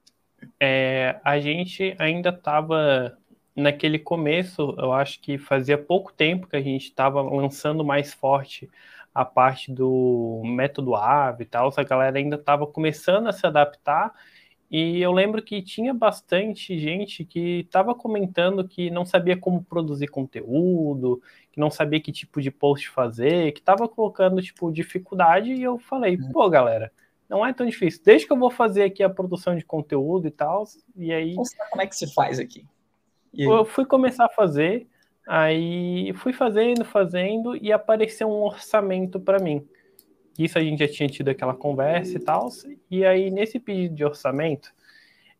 [0.60, 3.18] É, a gente ainda estava
[3.54, 8.68] naquele começo, eu acho que fazia pouco tempo que a gente estava lançando mais forte
[9.14, 14.14] a parte do método AVE e tal, a galera ainda estava começando a se adaptar
[14.70, 20.08] e eu lembro que tinha bastante gente que estava comentando que não sabia como produzir
[20.08, 25.62] conteúdo, que não sabia que tipo de post fazer, que estava colocando tipo dificuldade e
[25.62, 26.32] eu falei, uhum.
[26.32, 26.90] pô, galera,
[27.28, 28.02] não é tão difícil.
[28.04, 30.64] Desde que eu vou fazer aqui a produção de conteúdo e tal,
[30.96, 31.34] e aí
[31.70, 32.66] como é que se faz aqui?
[33.32, 34.88] Eu fui começar a fazer,
[35.28, 39.66] aí fui fazendo, fazendo e apareceu um orçamento para mim.
[40.38, 42.48] Isso a gente já tinha tido aquela conversa e tal.
[42.90, 44.72] E aí, nesse pedido de orçamento,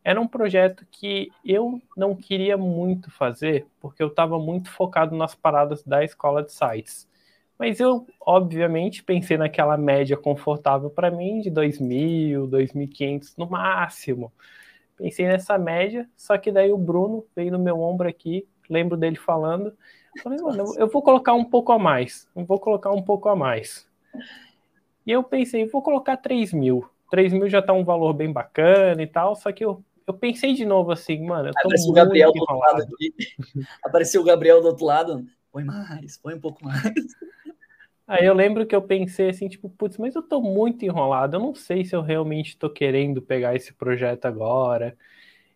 [0.03, 5.35] era um projeto que eu não queria muito fazer, porque eu estava muito focado nas
[5.35, 7.07] paradas da escola de sites.
[7.59, 14.31] Mas eu, obviamente, pensei naquela média confortável para mim de 2.000, 2.500 no máximo.
[14.95, 19.15] Pensei nessa média, só que daí o Bruno veio no meu ombro aqui, lembro dele
[19.15, 19.73] falando.
[20.23, 23.35] Falei, mano, eu vou colocar um pouco a mais, eu vou colocar um pouco a
[23.35, 23.87] mais.
[25.07, 26.85] E eu pensei, vou colocar 3 mil.
[27.09, 30.53] 3 mil já tá um valor bem bacana e tal, só que eu, eu pensei
[30.53, 33.13] de novo assim, mano, Apareceu o Gabriel do outro lado aqui.
[33.81, 36.93] Apareceu o Gabriel do outro lado, põe mais, põe um pouco mais.
[38.05, 41.39] Aí eu lembro que eu pensei assim, tipo, putz, mas eu tô muito enrolado, eu
[41.39, 44.97] não sei se eu realmente tô querendo pegar esse projeto agora.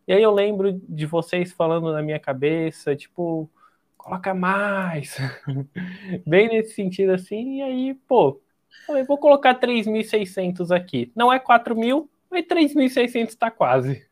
[0.07, 3.49] E aí eu lembro de vocês falando na minha cabeça, tipo,
[3.97, 5.17] coloca mais.
[6.25, 8.41] Bem nesse sentido assim, e aí, pô,
[8.85, 11.11] Falei, vou colocar 3.600 aqui.
[11.15, 14.05] Não é 4.000, mas 3.600 está quase.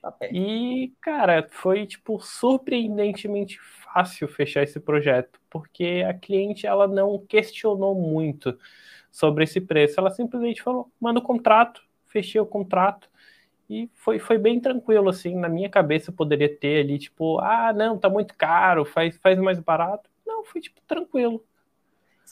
[0.00, 7.18] Tá e, cara, foi, tipo, surpreendentemente fácil fechar esse projeto, porque a cliente, ela não
[7.26, 8.56] questionou muito
[9.10, 10.00] sobre esse preço.
[10.00, 13.10] Ela simplesmente falou, manda o contrato, fechei o contrato,
[13.68, 17.96] e foi, foi bem tranquilo, assim, na minha cabeça poderia ter ali, tipo, ah, não,
[17.96, 20.10] tá muito caro, faz, faz mais barato.
[20.26, 21.44] Não, foi, tipo, tranquilo.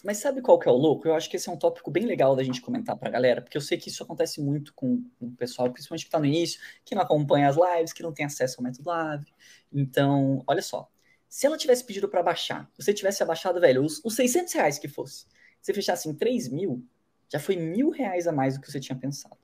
[0.05, 1.09] Mas sabe qual que é o louco?
[1.09, 3.43] Eu acho que esse é um tópico bem legal da gente comentar para a galera,
[3.43, 6.61] porque eu sei que isso acontece muito com, o pessoal, principalmente que está no início,
[6.85, 9.33] que não acompanha as lives, que não tem acesso ao método Ave.
[9.73, 10.89] Então, olha só.
[11.29, 14.89] Se ela tivesse pedido para baixar, você tivesse abaixado, velho, os, os 600 reais que
[14.89, 15.27] fosse,
[15.61, 16.83] você fechasse em 3 mil,
[17.29, 19.37] já foi mil reais a mais do que você tinha pensado.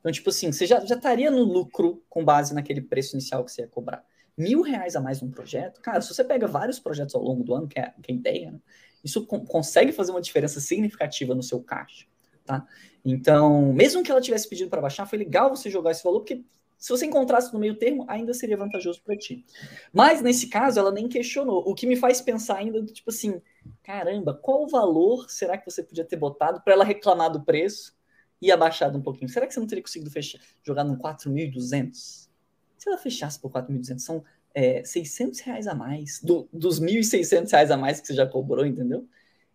[0.00, 3.50] Então, tipo assim, você já, já estaria no lucro com base naquele preço inicial que
[3.50, 4.04] você ia cobrar.
[4.36, 7.54] Mil reais a mais num projeto, cara, se você pega vários projetos ao longo do
[7.54, 8.60] ano, que é, que é a ideia, né?
[9.04, 12.06] Isso consegue fazer uma diferença significativa no seu caixa,
[12.44, 12.66] tá?
[13.04, 16.42] Então, mesmo que ela tivesse pedido para baixar, foi legal você jogar esse valor, porque
[16.78, 19.44] se você encontrasse no meio termo, ainda seria vantajoso para ti.
[19.92, 23.40] Mas nesse caso, ela nem questionou, o que me faz pensar ainda, tipo assim,
[23.82, 27.94] caramba, qual valor será que você podia ter botado para ela reclamar do preço
[28.40, 29.28] e abaixado um pouquinho?
[29.28, 32.28] Será que você não teria conseguido fechar, jogar no 4.200?
[32.76, 34.24] Se ela fechasse por 4.200, são
[34.54, 38.64] é, 600 reais a mais, do, dos 1.600 reais a mais que você já cobrou,
[38.64, 39.06] entendeu?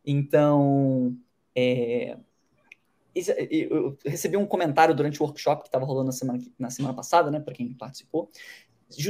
[0.06, 1.16] Então,
[1.56, 2.18] é,
[3.16, 7.32] eu recebi um comentário durante o workshop que estava rolando na semana, na semana passada,
[7.32, 8.30] né, para quem participou,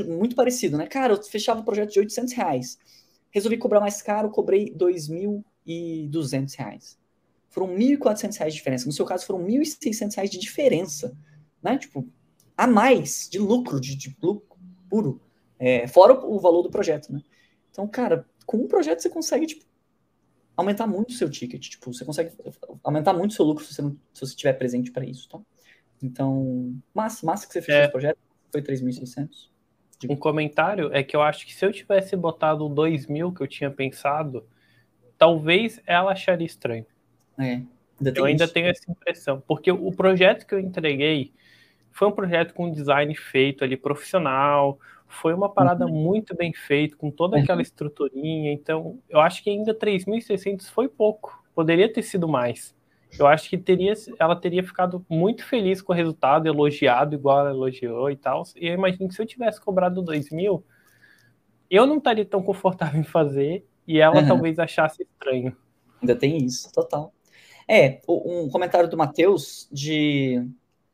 [0.08, 0.88] muito parecido, né?
[0.88, 2.78] Cara, eu fechava o projeto de 800 reais,
[3.32, 7.00] resolvi cobrar mais caro, cobrei 2.200 reais.
[7.50, 8.86] Foram 1.400 reais de diferença.
[8.86, 11.18] No seu caso, foram 1.600 reais de diferença,
[11.64, 11.78] né?
[11.78, 12.06] Tipo,
[12.58, 14.60] a mais de lucro, de, de lucro
[14.90, 15.22] puro,
[15.60, 17.22] é, fora o, o valor do projeto, né?
[17.70, 19.66] Então, cara, com um projeto você consegue, tipo,
[20.56, 21.70] aumentar muito o seu ticket.
[21.70, 22.32] Tipo, você consegue
[22.84, 25.40] aumentar muito o seu lucro se você, não, se você estiver presente para isso, tá?
[26.02, 27.82] Então, massa, massa que você fez é.
[27.84, 28.18] esse projeto.
[28.52, 29.50] Foi 3.600.
[30.10, 33.48] Um comentário é que eu acho que se eu tivesse botado o 2.000 que eu
[33.48, 34.48] tinha pensado,
[35.18, 36.86] talvez ela acharia estranho.
[37.38, 37.62] É,
[38.00, 38.54] ainda eu ainda isso.
[38.54, 39.44] tenho essa impressão.
[39.46, 41.34] Porque o projeto que eu entreguei
[41.92, 44.80] foi um projeto com design feito ali profissional,
[45.10, 45.92] foi uma parada uhum.
[45.92, 47.44] muito bem feita, com toda uhum.
[47.44, 48.54] aquela estruturinha.
[48.54, 51.44] Então, eu acho que ainda 3.600 foi pouco.
[51.54, 52.76] Poderia ter sido mais.
[53.18, 57.50] Eu acho que teria, ela teria ficado muito feliz com o resultado, elogiado igual ela
[57.50, 58.44] elogiou e tal.
[58.56, 60.64] E eu imagino que se eu tivesse cobrado 2.000,
[61.72, 64.28] eu não estaria tão confortável em fazer e ela uhum.
[64.28, 65.58] talvez achasse estranho.
[66.00, 67.12] Ainda tem isso, total.
[67.68, 70.44] É, um comentário do Matheus de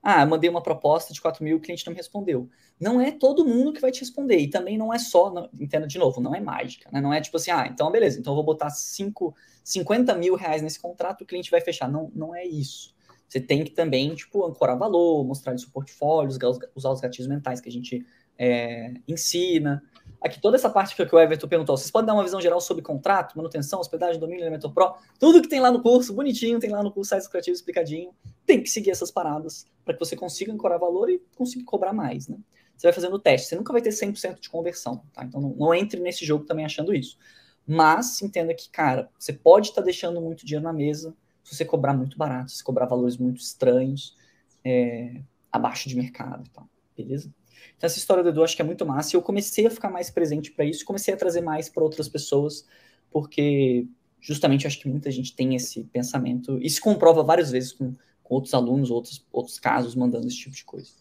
[0.07, 2.47] ah, mandei uma proposta de 4 mil, o cliente não me respondeu.
[2.79, 4.37] Não é todo mundo que vai te responder.
[4.37, 6.87] E também não é só, não, de novo, não é mágica.
[6.93, 7.01] Né?
[7.01, 10.61] Não é tipo assim, ah, então beleza, então eu vou botar 5, 50 mil reais
[10.61, 11.89] nesse contrato, o cliente vai fechar.
[11.89, 12.93] Não, não é isso.
[13.27, 16.37] Você tem que também, tipo, ancorar valor, mostrar seu portfólio,
[16.75, 18.05] usar os gatilhos mentais que a gente
[18.37, 19.81] é, ensina.
[20.25, 22.81] Aqui, toda essa parte que o Everton perguntou, vocês podem dar uma visão geral sobre
[22.81, 26.81] contrato, manutenção, hospedagem, domínio, Elementor Pro, tudo que tem lá no curso, bonitinho, tem lá
[26.81, 28.09] no curso Sites Criativos explicadinho,
[28.43, 32.27] tem que seguir essas paradas para que você consiga ancorar valor e consiga cobrar mais,
[32.27, 32.39] né?
[32.75, 35.23] Você vai fazendo o teste, você nunca vai ter 100% de conversão, tá?
[35.23, 37.19] Então não, não, entre nesse jogo também achando isso.
[37.67, 41.63] Mas entenda que, cara, você pode estar tá deixando muito dinheiro na mesa se você
[41.63, 44.17] cobrar muito barato, se cobrar valores muito estranhos,
[44.63, 45.21] é,
[45.51, 46.67] abaixo de mercado e tal,
[46.97, 47.31] beleza?
[47.77, 49.15] Então, essa história do Edu acho que é muito massa.
[49.15, 52.07] E eu comecei a ficar mais presente para isso, comecei a trazer mais para outras
[52.07, 52.65] pessoas,
[53.11, 53.87] porque
[54.19, 57.93] justamente acho que muita gente tem esse pensamento e se comprova várias vezes com,
[58.23, 60.91] com outros alunos, outros, outros casos, mandando esse tipo de coisa.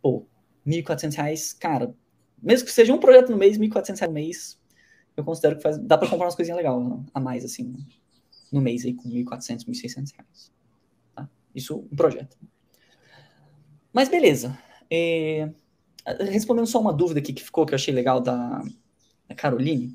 [0.00, 0.26] Pô,
[0.64, 1.94] R$ 1.400, cara,
[2.40, 4.58] mesmo que seja um projeto no mês, R$ 1.400 no mês,
[5.16, 7.04] eu considero que faz, dá para comprar umas coisinhas legais né?
[7.12, 7.74] a mais, assim,
[8.52, 10.50] no mês aí, com R$ 1.400, R$ 1.600.
[11.14, 11.28] Tá?
[11.54, 12.36] Isso, um projeto.
[13.92, 14.56] Mas beleza.
[14.90, 15.50] É,
[16.30, 18.62] respondendo só uma dúvida aqui que ficou, que eu achei legal da,
[19.28, 19.94] da Caroline,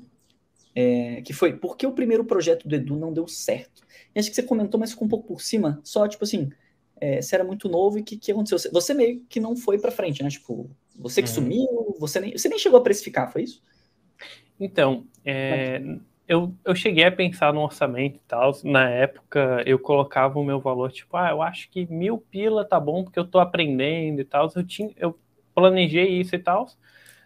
[0.74, 3.82] é, que foi por que o primeiro projeto do Edu não deu certo?
[4.14, 6.50] E acho que você comentou, mas ficou um pouco por cima, só tipo assim,
[7.00, 8.58] é, você era muito novo e o que, que aconteceu?
[8.72, 10.28] Você meio que não foi para frente, né?
[10.28, 11.34] Tipo, você que uhum.
[11.34, 13.62] sumiu, você nem, você nem chegou a precificar, foi isso?
[14.58, 15.82] Então, é,
[16.26, 18.52] eu, eu cheguei a pensar no orçamento e tal.
[18.64, 22.80] Na época, eu colocava o meu valor, tipo, ah, eu acho que mil pila tá
[22.80, 24.50] bom porque eu tô aprendendo e tal.
[24.54, 25.18] Eu, tinha, eu
[25.54, 26.68] planejei isso e tal.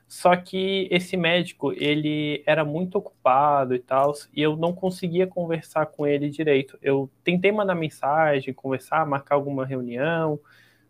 [0.08, 5.84] Só que esse médico, ele era muito ocupado e tal, e eu não conseguia conversar
[5.86, 6.78] com ele direito.
[6.80, 10.40] Eu tentei mandar mensagem, conversar, marcar alguma reunião,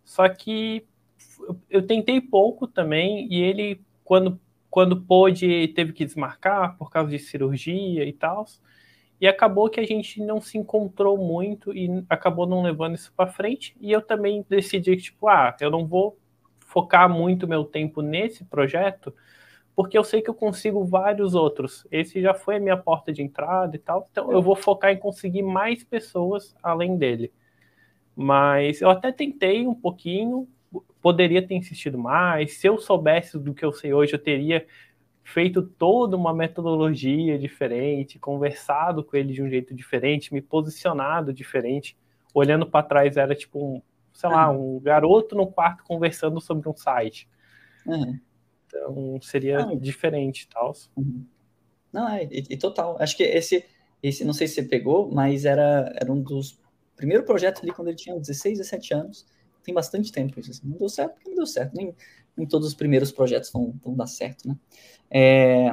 [0.04, 0.86] só que
[1.68, 4.40] eu tentei pouco também, e ele, quando,
[4.70, 8.44] quando pôde, teve que desmarcar por causa de cirurgia e tal.
[9.20, 13.30] E acabou que a gente não se encontrou muito e acabou não levando isso para
[13.30, 13.76] frente.
[13.80, 16.16] E eu também decidi que, tipo, ah, eu não vou
[16.60, 19.12] focar muito meu tempo nesse projeto,
[19.74, 21.86] porque eu sei que eu consigo vários outros.
[21.90, 24.98] Esse já foi a minha porta de entrada e tal, então eu vou focar em
[24.98, 27.32] conseguir mais pessoas além dele.
[28.14, 30.46] Mas eu até tentei um pouquinho,
[31.00, 32.54] poderia ter insistido mais.
[32.54, 34.66] Se eu soubesse do que eu sei hoje, eu teria
[35.22, 41.96] feito toda uma metodologia diferente, conversado com ele de um jeito diferente, me posicionado diferente.
[42.32, 43.82] Olhando para trás era tipo um,
[44.12, 47.28] sei lá, um garoto no quarto conversando sobre um site.
[47.86, 48.18] Uhum.
[48.66, 50.72] Então seria não, diferente e tal.
[50.96, 51.24] Uhum.
[51.92, 52.96] Não, é, e, e, total.
[53.00, 53.64] Acho que esse,
[54.02, 56.60] esse, não sei se você pegou, mas era, era um dos
[56.96, 59.26] primeiros projetos ali quando ele tinha 16, 17 anos.
[59.62, 60.50] Tem bastante tempo isso.
[60.50, 60.62] Assim.
[60.64, 61.74] Não deu certo porque não deu certo.
[61.74, 61.94] Nem,
[62.36, 64.56] nem todos os primeiros projetos vão, vão dar certo, né?
[65.10, 65.70] É,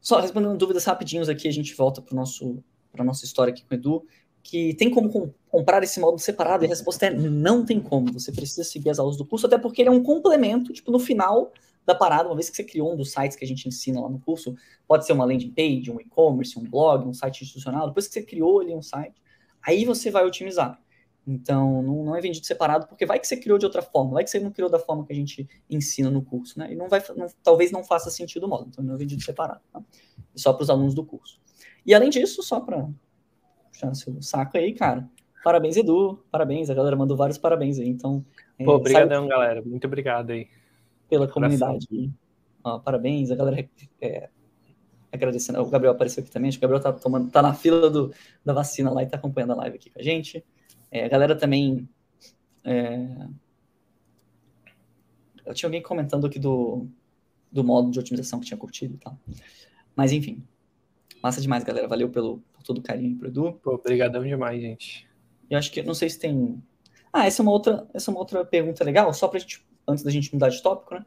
[0.00, 3.76] só respondendo dúvidas rapidinhos aqui, a gente volta para a nossa história aqui com o
[3.76, 4.06] Edu
[4.42, 6.64] que tem como comprar esse módulo separado?
[6.64, 8.12] E a resposta é não tem como.
[8.12, 10.98] Você precisa seguir as aulas do curso, até porque ele é um complemento, tipo, no
[10.98, 11.52] final
[11.86, 14.08] da parada, uma vez que você criou um dos sites que a gente ensina lá
[14.08, 14.54] no curso,
[14.86, 18.22] pode ser uma landing page, um e-commerce, um blog, um site institucional, depois que você
[18.22, 19.20] criou ali um site,
[19.62, 20.80] aí você vai otimizar.
[21.26, 24.24] Então, não, não é vendido separado, porque vai que você criou de outra forma, vai
[24.24, 26.72] que você não criou da forma que a gente ensina no curso, né?
[26.72, 29.60] E não vai, não, talvez não faça sentido o módulo, então não é vendido separado,
[29.72, 29.82] tá?
[30.34, 31.40] só para os alunos do curso.
[31.84, 32.88] E além disso, só para
[33.70, 35.08] puxando seu saco aí, cara.
[35.42, 36.22] Parabéns, Edu.
[36.30, 36.68] Parabéns.
[36.68, 37.88] A galera mandou vários parabéns aí.
[37.88, 38.24] Então.
[38.62, 39.62] Pô, obrigadão, galera.
[39.62, 40.48] Muito obrigado aí.
[41.08, 41.86] Pela comunidade.
[42.62, 43.30] Ó, parabéns.
[43.30, 43.66] A galera
[44.00, 44.28] é,
[45.10, 45.60] agradecendo.
[45.60, 46.50] O Gabriel apareceu aqui também.
[46.50, 48.12] Acho que o Gabriel tá, tomando, tá na fila do,
[48.44, 50.44] da vacina lá e tá acompanhando a live aqui com a gente.
[50.90, 51.88] É, a galera também.
[52.64, 53.28] É...
[55.44, 56.86] Eu tinha alguém comentando aqui do,
[57.50, 59.18] do modo de otimização que tinha curtido e tal.
[59.96, 60.42] Mas enfim.
[61.22, 61.88] Massa demais, galera.
[61.88, 63.52] Valeu pelo, por todo o carinho pro Edu.
[63.62, 65.08] Pô, obrigadão demais, gente.
[65.48, 66.62] Eu acho que, não sei se tem...
[67.12, 70.04] Ah, essa é uma outra, essa é uma outra pergunta legal, só pra gente, antes
[70.04, 71.04] da gente mudar de tópico, né?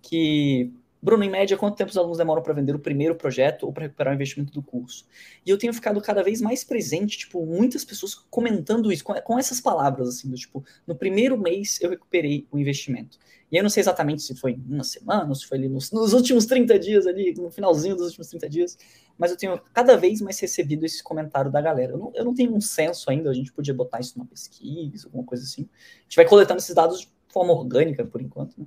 [0.00, 0.72] Que
[1.02, 3.84] Bruno, em média, quanto tempo os alunos demoram para vender o primeiro projeto ou para
[3.84, 5.04] recuperar o investimento do curso?
[5.44, 9.36] E eu tenho ficado cada vez mais presente, tipo, muitas pessoas comentando isso, com, com
[9.36, 13.18] essas palavras, assim, do tipo, no primeiro mês eu recuperei o investimento.
[13.50, 16.12] E eu não sei exatamente se foi uma semana, ou se foi ali nos, nos,
[16.12, 18.78] últimos 30 dias, ali, no finalzinho dos últimos 30 dias,
[19.18, 21.94] mas eu tenho cada vez mais recebido esse comentário da galera.
[21.94, 25.08] Eu não, eu não tenho um senso ainda, a gente podia botar isso numa pesquisa,
[25.08, 25.68] alguma coisa assim.
[25.98, 28.66] A gente vai coletando esses dados de forma orgânica, por enquanto, né?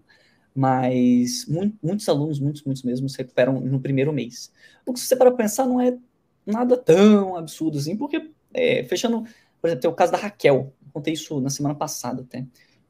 [0.55, 4.51] Mas muito, muitos alunos, muitos, muitos mesmo, se recuperam no primeiro mês.
[4.85, 5.97] O que você para pensar não é
[6.45, 9.23] nada tão absurdo assim, porque, é, fechando,
[9.61, 12.45] por exemplo, tem o caso da Raquel, contei isso na semana passada até.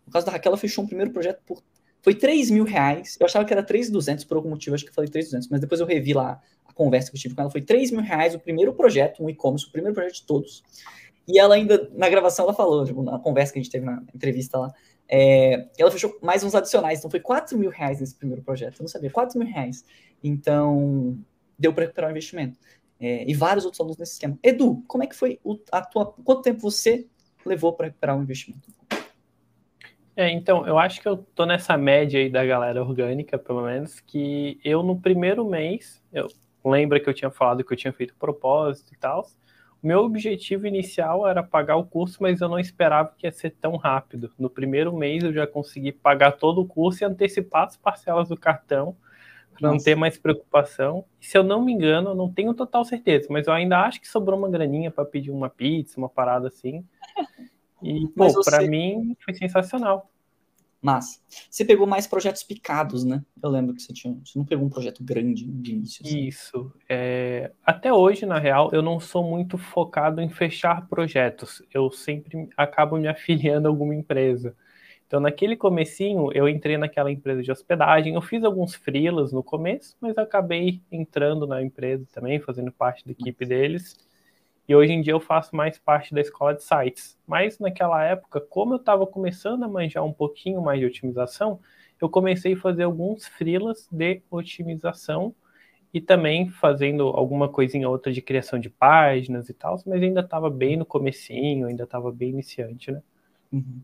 [0.06, 1.64] O caso da Raquel, ela fechou um primeiro projeto por,
[2.04, 4.94] foi 3 mil reais, eu achava que era 3.200 por algum motivo, acho que eu
[4.94, 7.64] falei 3.200, mas depois eu revi lá a conversa que eu tive com ela, foi
[7.64, 10.64] 3 mil reais o primeiro projeto, um e-commerce, o primeiro projeto de todos,
[11.28, 14.04] e ela ainda, na gravação, ela falou, tipo, na conversa que a gente teve na
[14.14, 14.72] entrevista lá,
[15.08, 18.80] é, ela fechou mais uns adicionais, então foi 4 mil reais nesse primeiro projeto.
[18.80, 19.86] Eu não sabia, 4 mil reais.
[20.24, 21.18] Então,
[21.58, 22.58] deu para recuperar o investimento.
[23.00, 24.38] É, e vários outros alunos nesse esquema.
[24.42, 26.14] Edu, como é que foi o, a tua.
[26.24, 27.06] Quanto tempo você
[27.46, 28.74] levou para recuperar o investimento?
[30.16, 34.00] É, então, eu acho que eu tô nessa média aí da galera orgânica, pelo menos,
[34.00, 36.30] que eu no primeiro mês, eu
[36.64, 39.28] lembro que eu tinha falado que eu tinha feito propósito e tal,
[39.86, 43.76] meu objetivo inicial era pagar o curso, mas eu não esperava que ia ser tão
[43.76, 44.32] rápido.
[44.38, 48.36] No primeiro mês eu já consegui pagar todo o curso e antecipar as parcelas do
[48.36, 48.98] cartão
[49.54, 51.06] para não ter mais preocupação.
[51.22, 54.02] E, se eu não me engano, eu não tenho total certeza, mas eu ainda acho
[54.02, 56.84] que sobrou uma graninha para pedir uma pizza, uma parada assim.
[57.84, 60.10] E, pô, para mim foi sensacional.
[60.86, 61.20] Mas
[61.50, 63.24] você pegou mais projetos picados, né?
[63.42, 64.16] Eu lembro que você tinha.
[64.24, 66.06] Você não pegou um projeto grande de início.
[66.06, 66.28] Assim.
[66.28, 66.72] Isso.
[66.88, 71.64] É, até hoje, na real, eu não sou muito focado em fechar projetos.
[71.74, 74.56] Eu sempre acabo me afiliando a alguma empresa.
[75.08, 78.14] Então, naquele comecinho, eu entrei naquela empresa de hospedagem.
[78.14, 83.12] Eu fiz alguns freelas no começo, mas acabei entrando na empresa também, fazendo parte da
[83.12, 83.98] equipe deles.
[84.68, 87.18] E hoje em dia eu faço mais parte da escola de sites.
[87.28, 91.60] Mas naquela época, como eu estava começando a manjar um pouquinho mais de otimização,
[92.02, 95.34] eu comecei a fazer alguns freelas de otimização
[95.94, 100.50] e também fazendo alguma coisinha outra de criação de páginas e tal, mas ainda estava
[100.50, 103.02] bem no comecinho, ainda estava bem iniciante, né?
[103.54, 103.80] Uhum.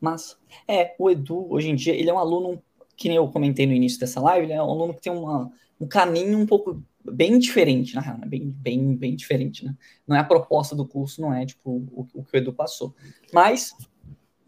[0.00, 0.38] Mas,
[0.68, 2.62] é, o Edu, hoje em dia, ele é um aluno,
[2.96, 5.50] que nem eu comentei no início dessa live, ele é um aluno que tem uma,
[5.80, 6.80] um caminho um pouco
[7.12, 8.26] bem diferente, na real, né?
[8.26, 9.74] bem, bem, bem diferente, né?
[10.06, 12.94] Não é a proposta do curso, não é tipo o, o que o Edu passou.
[13.32, 13.72] Mas,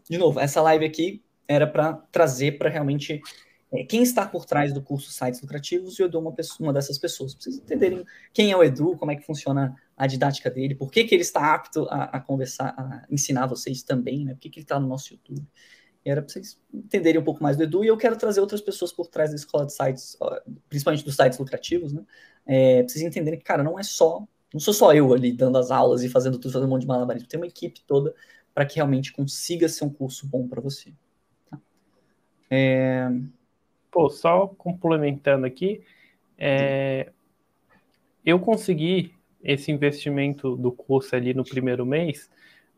[0.09, 3.21] de novo, essa live aqui era para trazer para realmente
[3.71, 6.67] é, quem está por trás do curso Sites Lucrativos e o Edu é uma, pessoa,
[6.67, 7.33] uma dessas pessoas.
[7.33, 8.03] Pra vocês entenderem
[8.33, 11.21] quem é o Edu, como é que funciona a didática dele, por que, que ele
[11.21, 14.33] está apto a, a conversar, a ensinar vocês também, né?
[14.33, 15.45] Por que, que ele está no nosso YouTube.
[16.05, 18.91] Era para vocês entenderem um pouco mais do Edu, e eu quero trazer outras pessoas
[18.91, 20.17] por trás da escola de sites,
[20.69, 22.03] principalmente dos sites lucrativos, né?
[22.51, 25.59] É, pra vocês entenderem que, cara, não é só, não sou só eu ali dando
[25.59, 27.29] as aulas e fazendo tudo, fazendo um monte de malabarismo.
[27.29, 28.11] Tem uma equipe toda
[28.55, 30.91] para que realmente consiga ser um curso bom para você.
[31.47, 31.59] Tá?
[32.49, 33.07] É...
[33.91, 35.83] Pô, só complementando aqui,
[36.39, 37.11] é...
[38.25, 42.31] eu consegui esse investimento do curso ali no primeiro mês,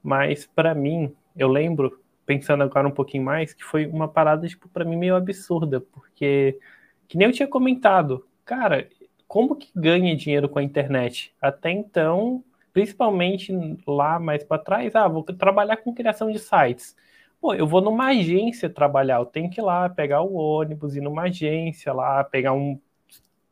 [0.03, 4.67] mas para mim, eu lembro pensando agora um pouquinho mais, que foi uma parada, tipo,
[4.67, 6.59] para mim meio absurda, porque,
[7.07, 8.87] que nem eu tinha comentado, cara,
[9.31, 11.33] como que ganha dinheiro com a internet?
[11.41, 13.53] Até então, principalmente
[13.87, 16.97] lá mais para trás, ah, vou trabalhar com criação de sites.
[17.39, 21.01] Pô, eu vou numa agência trabalhar, eu tenho que ir lá pegar o ônibus, ir
[21.01, 22.77] numa agência lá, pegar um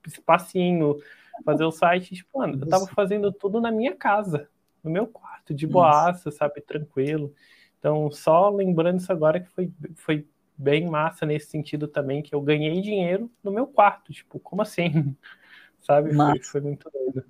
[0.05, 0.97] espacinho,
[1.45, 2.13] fazer o site.
[2.13, 4.49] Tipo, mano, eu tava fazendo tudo na minha casa,
[4.83, 7.33] no meu quarto, de boaça, sabe, tranquilo.
[7.79, 10.27] Então, só lembrando isso agora que foi, foi
[10.57, 14.11] bem massa nesse sentido também, que eu ganhei dinheiro no meu quarto.
[14.11, 15.15] Tipo, como assim?
[15.81, 16.13] Sabe?
[16.13, 17.25] Foi, foi, muito doido.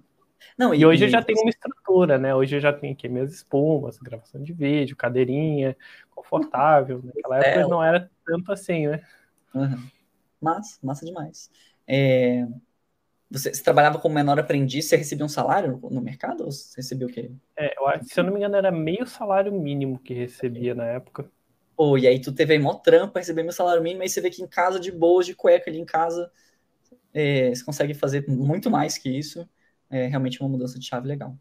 [0.57, 1.07] Não, e, e hoje e...
[1.07, 2.33] eu já tenho uma estrutura, né?
[2.35, 5.75] Hoje eu já tenho aqui minhas espumas, gravação de vídeo, cadeirinha,
[6.11, 7.01] confortável.
[7.03, 9.01] Naquela época não era tanto assim, né?
[9.53, 9.87] Uhum.
[10.41, 11.49] Massa, massa demais.
[11.87, 12.45] É...
[13.29, 16.45] você, você, trabalhava como menor aprendiz, você recebia um salário no, mercado?
[16.45, 17.31] Ou você recebia o quê?
[17.57, 21.29] É, eu, se eu não me engano, era meio salário mínimo que recebia na época.
[21.75, 24.29] Pô, e aí tu teve aí mó trampa, receber meu salário mínimo, aí você vê
[24.29, 26.29] que em casa, de boas, de cueca ali em casa,
[27.13, 29.47] é, você consegue fazer muito mais que isso.
[29.89, 31.35] É realmente uma mudança de chave legal.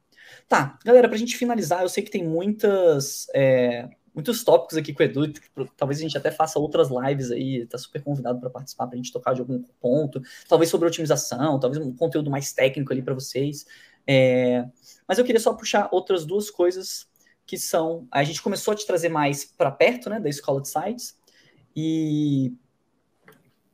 [0.49, 5.03] Tá, galera, pra gente finalizar, eu sei que tem muitas, é, muitos tópicos aqui com
[5.03, 5.33] o Edu,
[5.77, 9.13] talvez a gente até faça outras lives aí, tá super convidado para participar, pra gente
[9.13, 13.67] tocar de algum ponto, talvez sobre otimização, talvez um conteúdo mais técnico ali para vocês.
[14.07, 14.67] É,
[15.07, 17.07] mas eu queria só puxar outras duas coisas
[17.47, 20.69] que são, a gente começou a te trazer mais para perto, né, da escola de
[20.69, 21.17] sites,
[21.77, 22.53] e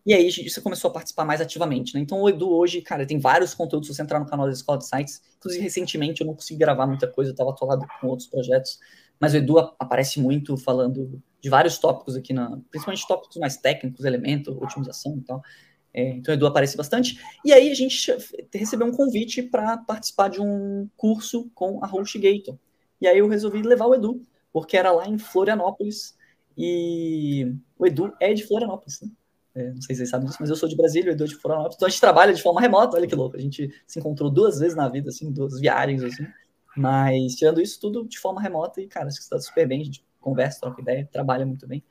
[0.06, 2.00] e aí você começou a participar mais ativamente, né?
[2.00, 4.78] Então o Edu hoje, cara, tem vários conteúdos, se você entrar no canal da Escola
[4.78, 8.28] de Sites, inclusive recentemente eu não consegui gravar muita coisa, eu estava atolado com outros
[8.28, 8.78] projetos,
[9.18, 14.04] mas o Edu aparece muito falando de vários tópicos aqui, na, principalmente tópicos mais técnicos,
[14.04, 15.42] elemento, otimização e tal.
[15.92, 17.20] É, então o Edu aparece bastante.
[17.44, 18.14] E aí a gente
[18.52, 22.58] recebeu um convite para participar de um curso com a HostGator.
[23.00, 24.20] E aí eu resolvi levar o Edu,
[24.52, 26.16] porque era lá em Florianópolis,
[26.56, 29.08] e o Edu é de Florianópolis, né?
[29.54, 31.36] É, não sei se vocês sabem disso, mas eu sou de Brasília, Edu é de
[31.36, 31.76] Florianópolis.
[31.76, 33.36] Então a gente trabalha de forma remota, olha que louco.
[33.36, 36.26] A gente se encontrou duas vezes na vida, assim, duas viagens, assim.
[36.76, 39.84] Mas tirando isso tudo de forma remota e, cara, acho que está super bem, a
[39.84, 41.84] gente conversa, troca ideia, trabalha muito bem.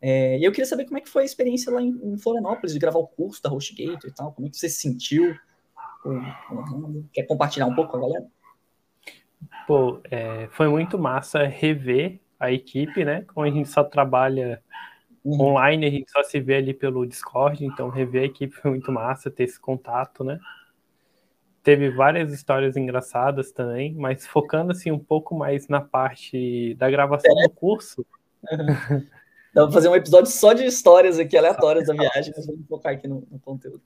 [0.00, 2.72] É, e eu queria saber como é que foi a experiência lá em, em Florianópolis,
[2.72, 5.34] de gravar o curso da HostGate e tal, como é que você se sentiu?
[7.12, 8.26] Quer compartilhar um pouco com a galera?
[9.66, 13.24] Pô, é, foi muito massa rever a equipe, né?
[13.34, 14.62] Como a gente só trabalha
[15.24, 15.40] uhum.
[15.40, 18.90] online, a gente só se vê ali pelo Discord, então rever a equipe foi muito
[18.92, 20.38] massa, ter esse contato, né?
[21.62, 27.38] Teve várias histórias engraçadas também, mas focando assim um pouco mais na parte da gravação
[27.38, 27.44] é.
[27.44, 28.04] do curso.
[28.50, 29.06] Uhum.
[29.52, 32.92] Dá pra fazer um episódio só de histórias aqui aleatórias da viagem, mas vamos focar
[32.92, 33.82] aqui no, no conteúdo.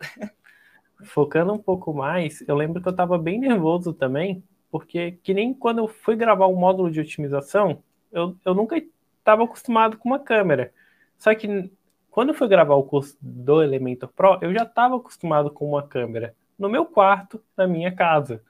[1.04, 5.54] Focando um pouco mais, eu lembro que eu estava bem nervoso também, porque que nem
[5.54, 7.82] quando eu fui gravar um módulo de otimização,
[8.12, 8.76] eu, eu nunca
[9.18, 10.72] estava acostumado com uma câmera.
[11.18, 11.70] Só que
[12.10, 15.82] quando eu fui gravar o curso do Elementor Pro, eu já estava acostumado com uma
[15.82, 18.42] câmera no meu quarto, na minha casa.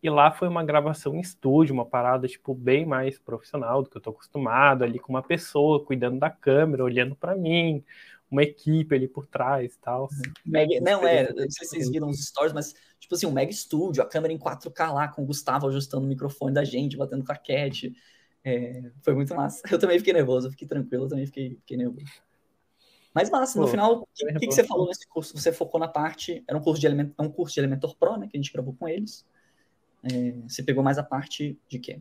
[0.00, 3.96] E lá foi uma gravação em estúdio, uma parada tipo bem mais profissional do que
[3.96, 7.82] eu tô acostumado, ali com uma pessoa cuidando da câmera, olhando para mim,
[8.30, 10.08] uma equipe ali por trás e tal.
[10.46, 13.50] Mega, não é, não sei se vocês viram os stories, mas tipo assim, um mega
[13.50, 17.24] estúdio, a câmera em 4K lá com o Gustavo ajustando o microfone da gente, batendo
[17.24, 17.92] com a cat.
[18.48, 19.62] É, foi muito massa.
[19.70, 22.06] Eu também fiquei nervoso, eu fiquei tranquilo, eu também fiquei, fiquei nervoso.
[23.14, 25.36] Mas massa, no Pô, final, o que, que, que, você falou nesse curso?
[25.36, 28.16] Você focou na parte, era um curso de Element, é um curso de Elementor Pro,
[28.16, 29.26] né, que a gente gravou com eles.
[30.02, 32.00] É, você pegou mais a parte de quê?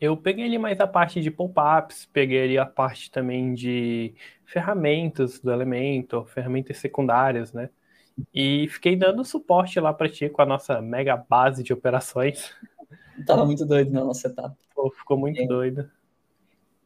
[0.00, 4.14] Eu peguei ali mais a parte de pop-ups, peguei ali a parte também de
[4.44, 7.68] ferramentas do Elementor, ferramentas secundárias, né?
[8.32, 12.54] E fiquei dando suporte lá para ti com a nossa mega base de operações.
[13.26, 14.56] Tava muito doido na nossa etapa.
[14.74, 15.46] Pô, ficou muito é.
[15.46, 15.90] doido.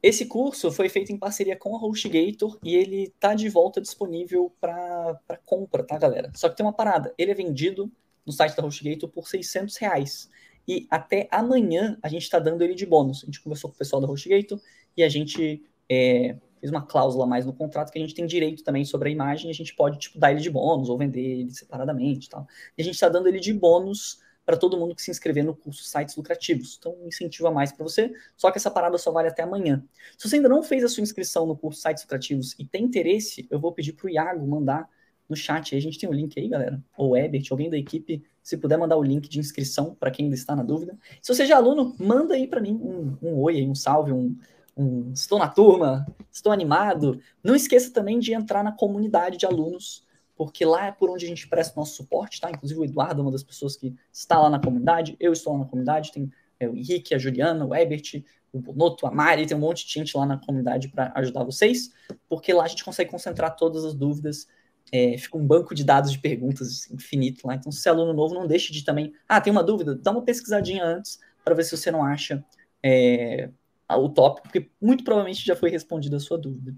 [0.03, 4.53] Esse curso foi feito em parceria com a HostGator e ele está de volta disponível
[4.61, 6.31] para compra, tá, galera?
[6.37, 7.91] Só que tem uma parada, ele é vendido
[8.25, 10.31] no site da HostGator por 600 reais.
[10.69, 13.23] E até amanhã a gente está dando ele de bônus.
[13.23, 14.61] A gente conversou com o pessoal da HostGator
[14.97, 18.63] e a gente é, fez uma cláusula mais no contrato que a gente tem direito
[18.63, 19.51] também sobre a imagem.
[19.51, 22.29] A gente pode tipo, dar ele de bônus ou vender ele separadamente.
[22.29, 22.47] Tal.
[22.77, 25.55] E a gente está dando ele de bônus para todo mundo que se inscrever no
[25.55, 26.79] curso Sites Lucrativos.
[26.79, 29.85] Então, um incentivo a mais para você, só que essa parada só vale até amanhã.
[30.17, 33.47] Se você ainda não fez a sua inscrição no curso Sites Lucrativos e tem interesse,
[33.51, 34.89] eu vou pedir para o Iago mandar
[35.29, 35.77] no chat.
[35.77, 36.83] A gente tem o um link aí, galera.
[36.97, 40.35] Ou Ebert, alguém da equipe, se puder mandar o link de inscrição para quem ainda
[40.35, 40.97] está na dúvida.
[41.21, 44.35] Se você já é aluno, manda aí para mim um, um oi, um salve, um,
[44.75, 47.21] um estou na turma, estou animado.
[47.45, 50.08] Não esqueça também de entrar na comunidade de alunos
[50.39, 52.49] porque lá é por onde a gente presta nosso suporte, tá?
[52.49, 55.59] Inclusive o Eduardo é uma das pessoas que está lá na comunidade, eu estou lá
[55.59, 56.31] na comunidade, tem
[56.61, 58.23] é, o Henrique, a Juliana, o Ebert,
[58.53, 61.91] o Bonoto, a Mari, tem um monte de gente lá na comunidade para ajudar vocês,
[62.29, 64.47] porque lá a gente consegue concentrar todas as dúvidas,
[64.93, 68.33] é, fica um banco de dados de perguntas infinito lá, então se é aluno novo,
[68.33, 69.97] não deixe de também, ah, tem uma dúvida?
[69.97, 72.45] Dá uma pesquisadinha antes, para ver se você não acha
[72.81, 73.51] é,
[73.91, 76.75] o tópico, porque muito provavelmente já foi respondida a sua dúvida.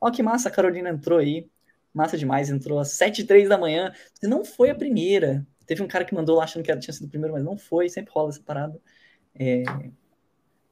[0.00, 1.48] Ó, que massa, a Carolina entrou aí,
[1.94, 3.92] Massa demais, entrou às 7 e 3 da manhã.
[4.12, 5.46] Você não foi a primeira.
[5.64, 7.88] Teve um cara que mandou lá achando que tinha sido o primeiro, mas não foi.
[7.88, 8.80] Sempre rola essa parada.
[9.32, 9.62] É...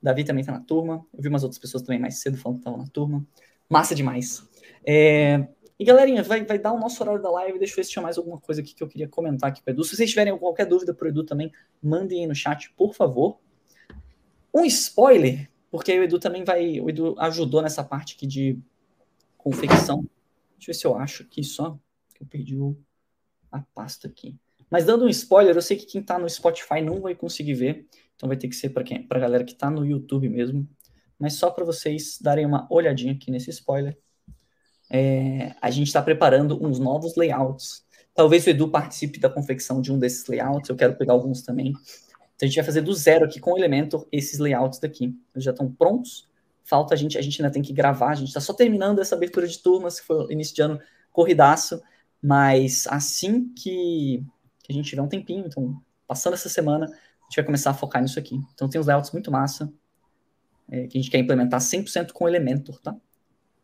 [0.02, 1.06] Davi também tá na turma.
[1.14, 3.24] Eu vi umas outras pessoas também mais cedo falando que estavam na turma.
[3.70, 4.42] Massa demais.
[4.84, 5.46] É...
[5.78, 7.58] E galerinha, vai, vai dar o nosso horário da live.
[7.58, 9.70] Deixa eu ver se tinha mais alguma coisa aqui que eu queria comentar aqui com
[9.70, 9.84] o Edu.
[9.84, 13.38] Se vocês tiverem qualquer dúvida pro Edu também, mandem aí no chat, por favor.
[14.52, 16.80] Um spoiler, porque o Edu também vai.
[16.80, 18.58] O Edu ajudou nessa parte aqui de
[19.38, 20.04] confecção
[20.62, 21.76] Deixa eu ver se eu acho aqui só,
[22.20, 22.78] eu perdi o,
[23.50, 24.38] a pasta aqui.
[24.70, 27.88] Mas dando um spoiler, eu sei que quem está no Spotify não vai conseguir ver,
[28.14, 30.68] então vai ter que ser para quem, para a galera que está no YouTube mesmo.
[31.18, 33.98] Mas só para vocês darem uma olhadinha aqui nesse spoiler,
[34.88, 37.84] é, a gente está preparando uns novos layouts.
[38.14, 41.70] Talvez o Edu participe da confecção de um desses layouts, eu quero pegar alguns também.
[41.70, 45.18] Então a gente vai fazer do zero aqui com o Elementor esses layouts daqui.
[45.34, 46.28] Eles já estão prontos.
[46.64, 49.14] Falta a gente, a gente ainda tem que gravar, a gente está só terminando essa
[49.14, 51.82] abertura de turmas, que foi início de ano corridaço,
[52.22, 54.24] mas assim que,
[54.62, 57.74] que a gente tiver um tempinho, então passando essa semana, a gente vai começar a
[57.74, 58.40] focar nisso aqui.
[58.54, 59.72] Então tem uns layouts muito massa,
[60.70, 62.96] é, que a gente quer implementar 100% com Elementor, tá?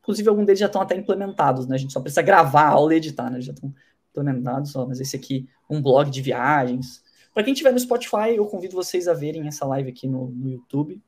[0.00, 1.76] Inclusive, alguns deles já estão até implementados, né?
[1.76, 3.40] A gente só precisa gravar a aula e editar, né?
[3.40, 3.74] Já estão
[4.10, 7.02] implementados, ó, mas esse aqui, um blog de viagens.
[7.34, 10.48] Para quem estiver no Spotify, eu convido vocês a verem essa live aqui no, no
[10.48, 11.00] YouTube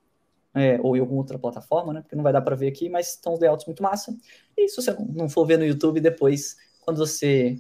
[0.55, 2.03] é, ou em alguma outra plataforma, né?
[2.03, 4.16] Porque não vai dar para ver aqui, mas estão os layouts muito massa.
[4.57, 7.57] E se você não for ver no YouTube depois, quando você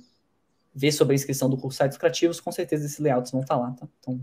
[0.74, 3.60] ver sobre a inscrição do curso Sites Criativos, com certeza esses layouts vão estar tá
[3.60, 3.88] lá, tá?
[4.00, 4.20] Então,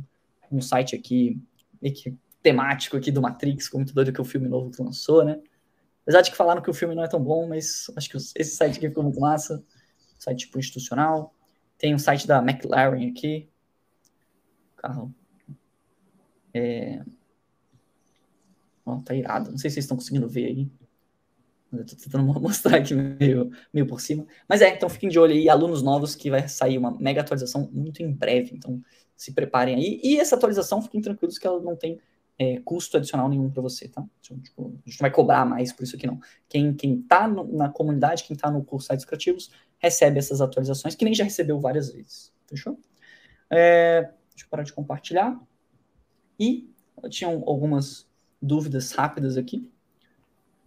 [0.51, 1.41] um site aqui,
[1.82, 5.41] que temático aqui do Matrix, ficou muito doido que o filme novo que lançou, né?
[6.03, 8.55] Apesar de que falaram que o filme não é tão bom, mas acho que esse
[8.55, 9.61] site aqui ficou muito massa.
[10.18, 11.34] Site tipo institucional.
[11.78, 13.49] Tem um site da McLaren aqui.
[14.78, 15.13] Carro.
[16.53, 17.01] É,
[19.04, 19.52] Tá irado.
[19.52, 20.72] Não sei se vocês estão conseguindo ver aí.
[21.72, 24.26] Eu tô tentando mostrar aqui meio, meio por cima.
[24.48, 27.70] Mas é, então fiquem de olho aí, alunos novos, que vai sair uma mega atualização
[27.72, 28.56] muito em breve.
[28.56, 28.82] Então
[29.16, 30.00] se preparem aí.
[30.04, 32.00] E essa atualização, fiquem tranquilos que ela não tem
[32.40, 34.06] é, custo adicional nenhum para você, tá?
[34.22, 36.20] Então, tipo, a gente não vai cobrar mais por isso aqui, não.
[36.48, 40.94] Quem, quem tá no, na comunidade, quem tá no curso Sites Criativos, recebe essas atualizações,
[40.94, 42.32] que nem já recebeu várias vezes.
[42.48, 42.80] Fechou?
[43.50, 45.40] É, deixa eu parar de compartilhar.
[46.40, 46.70] E
[47.10, 48.07] tinham algumas
[48.42, 49.70] dúvidas rápidas aqui.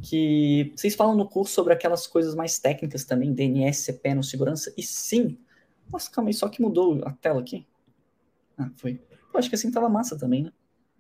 [0.03, 4.83] Que vocês falam no curso sobre aquelas coisas mais técnicas também, DNS, CPE, segurança, e
[4.83, 5.37] sim.
[5.93, 7.67] Nossa, calma aí, só que mudou a tela aqui.
[8.57, 9.01] Ah, foi.
[9.35, 10.53] Acho que assim tava massa também, né?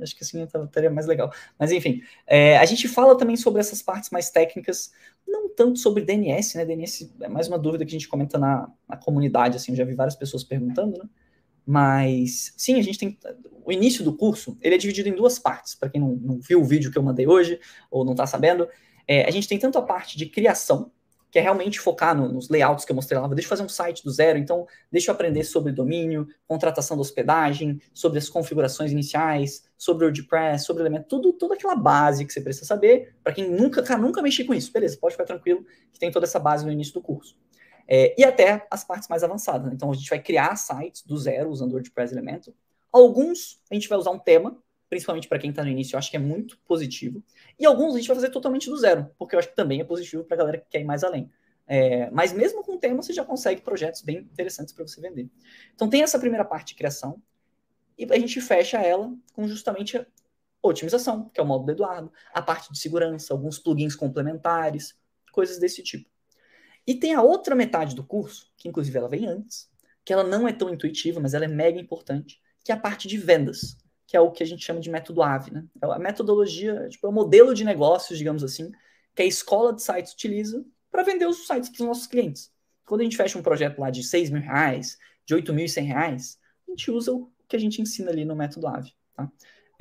[0.03, 1.33] Acho que assim estaria mais legal.
[1.59, 4.93] Mas enfim, é, a gente fala também sobre essas partes mais técnicas,
[5.27, 6.65] não tanto sobre DNS, né?
[6.65, 9.85] DNS é mais uma dúvida que a gente comenta na, na comunidade, assim, eu já
[9.85, 11.09] vi várias pessoas perguntando, né?
[11.71, 13.17] Mas sim, a gente tem.
[13.65, 15.77] O início do curso ele é dividido em duas partes.
[15.77, 18.69] Para quem não, não, viu o vídeo que eu mandei hoje, ou não está sabendo,
[19.07, 20.91] é, a gente tem tanto a parte de criação,
[21.31, 23.29] que é realmente focar no, nos layouts que eu mostrei lá.
[23.29, 27.03] Deixa eu fazer um site do zero, então deixa eu aprender sobre domínio, contratação da
[27.03, 32.33] hospedagem, sobre as configurações iniciais, sobre o WordPress, sobre elemento, tudo, toda aquela base que
[32.33, 33.15] você precisa saber.
[33.23, 36.27] Para quem nunca, cara, nunca mexi com isso, beleza, pode ficar tranquilo que tem toda
[36.27, 37.37] essa base no início do curso.
[37.93, 39.67] É, e até as partes mais avançadas.
[39.67, 39.73] Né?
[39.75, 42.55] Então, a gente vai criar sites do zero usando o WordPress Elementor.
[42.93, 44.57] Alguns a gente vai usar um tema,
[44.89, 47.21] principalmente para quem está no início, eu acho que é muito positivo.
[47.59, 49.85] E alguns a gente vai fazer totalmente do zero, porque eu acho que também é
[49.85, 51.29] positivo para a galera que quer ir mais além.
[51.67, 55.29] É, mas mesmo com o tema, você já consegue projetos bem interessantes para você vender.
[55.75, 57.21] Então, tem essa primeira parte de criação,
[57.99, 60.07] e a gente fecha ela com justamente a
[60.63, 64.97] otimização, que é o modo do Eduardo, a parte de segurança, alguns plugins complementares,
[65.33, 66.10] coisas desse tipo.
[66.91, 69.71] E tem a outra metade do curso, que inclusive ela vem antes,
[70.05, 73.07] que ela não é tão intuitiva, mas ela é mega importante, que é a parte
[73.07, 73.77] de vendas,
[74.09, 75.65] que é o que a gente chama de método AVE, né?
[75.81, 78.73] É a metodologia, tipo, é o modelo de negócios, digamos assim,
[79.15, 82.51] que a escola de sites utiliza para vender os sites para os nossos clientes.
[82.85, 86.73] Quando a gente fecha um projeto lá de 6 mil reais, de 8.100 reais, a
[86.73, 89.31] gente usa o que a gente ensina ali no método AVE, tá?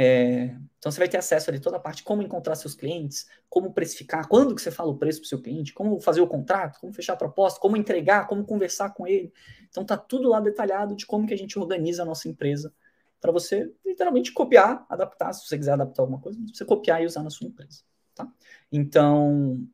[0.01, 3.73] É, então você vai ter acesso ali toda a parte como encontrar seus clientes, como
[3.73, 6.79] precificar, quando que você fala o preço para o seu cliente, como fazer o contrato,
[6.79, 9.33] como fechar a proposta, como entregar, como conversar com ele.
[9.69, 12.73] Então tá tudo lá detalhado de como que a gente organiza a nossa empresa
[13.19, 17.21] para você literalmente copiar, adaptar, se você quiser adaptar alguma coisa, você copiar e usar
[17.21, 17.81] na sua empresa,
[18.15, 18.25] tá?
[18.71, 19.67] Então,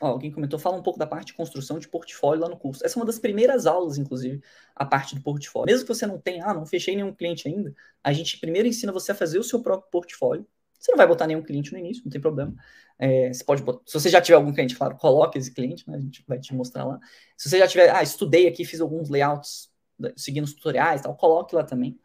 [0.00, 2.84] Ó, alguém comentou, fala um pouco da parte de construção de portfólio lá no curso.
[2.84, 4.42] Essa é uma das primeiras aulas, inclusive,
[4.74, 5.66] a parte do portfólio.
[5.72, 8.92] Mesmo que você não tenha, ah, não fechei nenhum cliente ainda, a gente primeiro ensina
[8.92, 10.46] você a fazer o seu próprio portfólio.
[10.78, 12.54] Você não vai botar nenhum cliente no início, não tem problema.
[12.98, 15.96] É, você pode botar, se você já tiver algum cliente, claro, coloque esse cliente, né,
[15.96, 17.00] a gente vai te mostrar lá.
[17.36, 19.70] Se você já tiver, ah, estudei aqui, fiz alguns layouts
[20.16, 21.98] seguindo os tutoriais, tal, coloque lá também.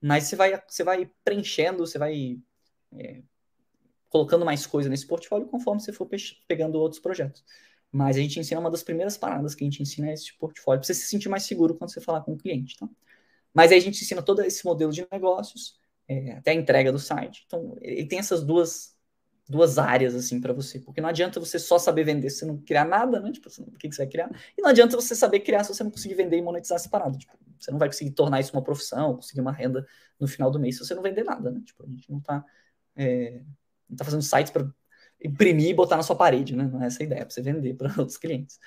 [0.00, 2.38] Mas você vai, você vai preenchendo, você vai
[2.98, 3.22] é,
[4.14, 6.08] colocando mais coisa nesse portfólio conforme você for
[6.46, 7.44] pegando outros projetos.
[7.90, 10.78] Mas a gente ensina uma das primeiras paradas que a gente ensina é esse portfólio,
[10.80, 12.76] para você se sentir mais seguro quando você falar com o cliente.
[12.78, 12.88] Tá?
[13.52, 16.98] Mas aí a gente ensina todo esse modelo de negócios, é, até a entrega do
[16.98, 17.42] site.
[17.44, 18.96] Então, ele tem essas duas,
[19.48, 22.58] duas áreas assim para você, porque não adianta você só saber vender se você não
[22.58, 23.32] criar nada, né?
[23.32, 24.30] Tipo, o que, que você vai criar?
[24.56, 27.18] E não adianta você saber criar se você não conseguir vender e monetizar separado.
[27.18, 29.84] Tipo, você não vai conseguir tornar isso uma profissão, conseguir uma renda
[30.20, 31.60] no final do mês se você não vender nada, né?
[31.64, 32.44] Tipo, a gente não está
[32.94, 33.42] é,
[33.88, 34.68] não está fazendo sites para
[35.22, 36.68] imprimir e botar na sua parede, né?
[36.70, 38.58] Não é essa a ideia, é para você vender para outros clientes.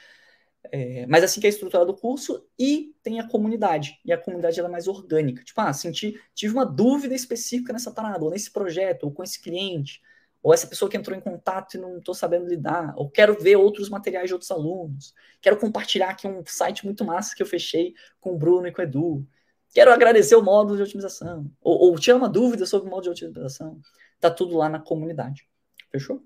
[0.71, 3.99] É, mas assim que é estruturado o curso e tem a comunidade.
[4.03, 5.43] E a comunidade ela é mais orgânica.
[5.43, 9.41] Tipo, ah, senti, tive uma dúvida específica nessa parada, ou nesse projeto, ou com esse
[9.41, 10.01] cliente,
[10.41, 13.55] ou essa pessoa que entrou em contato e não estou sabendo lidar, ou quero ver
[13.55, 17.93] outros materiais de outros alunos, quero compartilhar aqui um site muito massa que eu fechei
[18.19, 19.27] com o Bruno e com o Edu,
[19.73, 23.25] quero agradecer o módulo de otimização, ou, ou tirar uma dúvida sobre o módulo de
[23.25, 23.79] otimização.
[24.19, 25.47] Tá tudo lá na comunidade.
[25.91, 26.23] Fechou?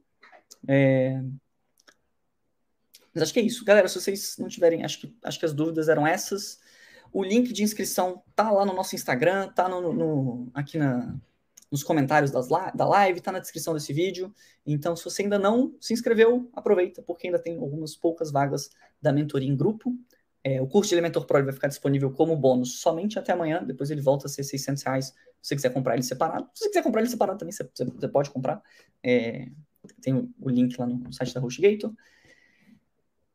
[0.67, 1.21] É...
[3.13, 3.65] Mas acho que é isso.
[3.65, 6.59] Galera, se vocês não tiverem, acho que, acho que as dúvidas eram essas.
[7.11, 11.13] O link de inscrição tá lá no nosso Instagram, tá no, no aqui na,
[11.69, 14.33] nos comentários das, da live, tá na descrição desse vídeo.
[14.65, 18.69] Então, se você ainda não se inscreveu, aproveita, porque ainda tem algumas poucas vagas
[19.01, 19.93] da mentoria em grupo.
[20.43, 23.91] É, o curso de Elementor Pro vai ficar disponível como bônus somente até amanhã, depois
[23.91, 26.49] ele volta a ser 600 reais se você quiser comprar ele separado.
[26.53, 28.61] Se você quiser comprar ele separado também, você, você pode comprar.
[29.03, 29.47] É,
[30.01, 31.91] tem o link lá no site da HostGator.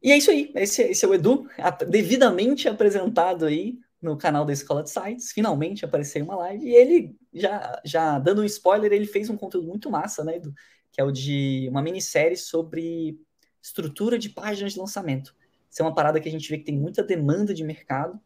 [0.02, 0.52] E é isso aí.
[0.54, 1.48] Esse, esse é o Edu,
[1.88, 5.32] devidamente apresentado aí no canal da Escola de Sites.
[5.32, 6.64] Finalmente apareceu uma live.
[6.64, 10.54] E ele, já, já dando um spoiler, ele fez um conteúdo muito massa, né, Edu?
[10.92, 13.18] Que é o de uma minissérie sobre
[13.60, 15.34] estrutura de páginas de lançamento.
[15.76, 18.18] Isso é uma parada que a gente vê que tem muita demanda de mercado.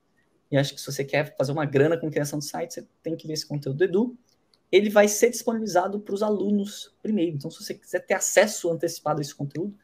[0.52, 3.16] E acho que se você quer fazer uma grana com criação de sites, você tem
[3.16, 4.18] que ver esse conteúdo do Edu.
[4.70, 7.34] Ele vai ser disponibilizado para os alunos primeiro.
[7.34, 9.74] Então, se você quiser ter acesso antecipado a esse conteúdo,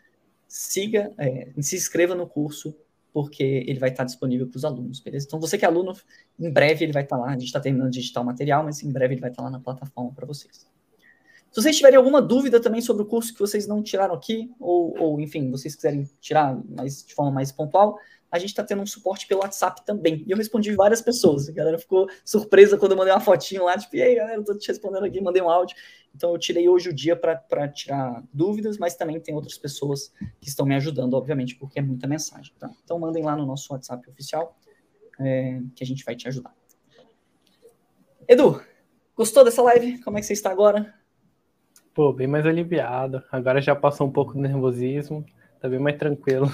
[0.46, 2.72] siga, é, se inscreva no curso,
[3.12, 5.26] porque ele vai estar disponível para os alunos, beleza?
[5.26, 5.92] Então, você que é aluno,
[6.38, 7.30] em breve ele vai estar lá.
[7.30, 9.50] A gente está terminando de digitar o material, mas em breve ele vai estar lá
[9.50, 10.68] na plataforma para vocês.
[11.56, 14.94] Se vocês tiverem alguma dúvida também sobre o curso que vocês não tiraram aqui, ou,
[15.00, 17.98] ou enfim, vocês quiserem tirar mais, de forma mais pontual,
[18.30, 20.22] a gente está tendo um suporte pelo WhatsApp também.
[20.26, 21.48] E eu respondi várias pessoas.
[21.48, 24.44] A galera ficou surpresa quando eu mandei uma fotinho lá, tipo, e aí, galera, eu
[24.44, 25.74] tô te respondendo aqui, mandei um áudio.
[26.14, 30.50] Então eu tirei hoje o dia para tirar dúvidas, mas também tem outras pessoas que
[30.50, 32.52] estão me ajudando, obviamente, porque é muita mensagem.
[32.58, 32.70] Tá?
[32.84, 34.58] Então mandem lá no nosso WhatsApp oficial
[35.18, 36.54] é, que a gente vai te ajudar.
[38.28, 38.62] Edu,
[39.16, 40.02] gostou dessa live?
[40.02, 40.94] Como é que você está agora?
[41.96, 43.24] Pô, bem mais aliviado.
[43.32, 45.24] Agora já passou um pouco do nervosismo,
[45.58, 46.46] tá bem mais tranquilo.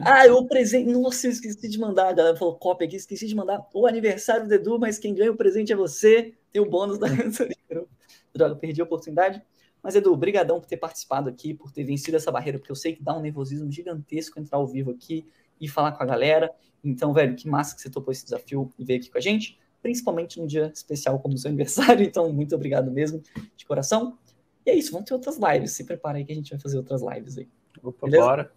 [0.00, 0.90] Ah, o presente.
[0.90, 2.08] Nossa, eu esqueci de mandar.
[2.08, 5.30] A galera falou cópia aqui, esqueci de mandar o aniversário do Edu, mas quem ganha
[5.30, 6.34] o presente é você.
[6.50, 7.06] Tem o bônus da
[8.34, 9.40] Droga, perdi a oportunidade.
[9.80, 12.96] Mas, Edu, brigadão por ter participado aqui, por ter vencido essa barreira, porque eu sei
[12.96, 15.28] que dá um nervosismo gigantesco entrar ao vivo aqui
[15.60, 16.50] e falar com a galera.
[16.82, 19.60] Então, velho, que massa que você topou esse desafio e veio aqui com a gente,
[19.88, 22.04] principalmente num dia especial como o seu aniversário.
[22.08, 23.22] Então, muito obrigado mesmo,
[23.56, 24.18] de coração.
[24.66, 25.72] E é isso, vamos ter outras lives.
[25.72, 27.48] Se prepara aí que a gente vai fazer outras lives aí.
[27.82, 28.22] Opa, Beleza?
[28.22, 28.52] bora.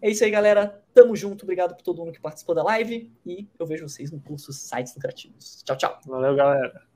[0.00, 0.82] É isso aí, galera.
[0.94, 1.42] Tamo junto.
[1.42, 3.12] Obrigado por todo mundo que participou da live.
[3.26, 5.62] E eu vejo vocês no curso Sites Lucrativos.
[5.64, 6.00] Tchau, tchau.
[6.06, 6.91] Valeu, galera.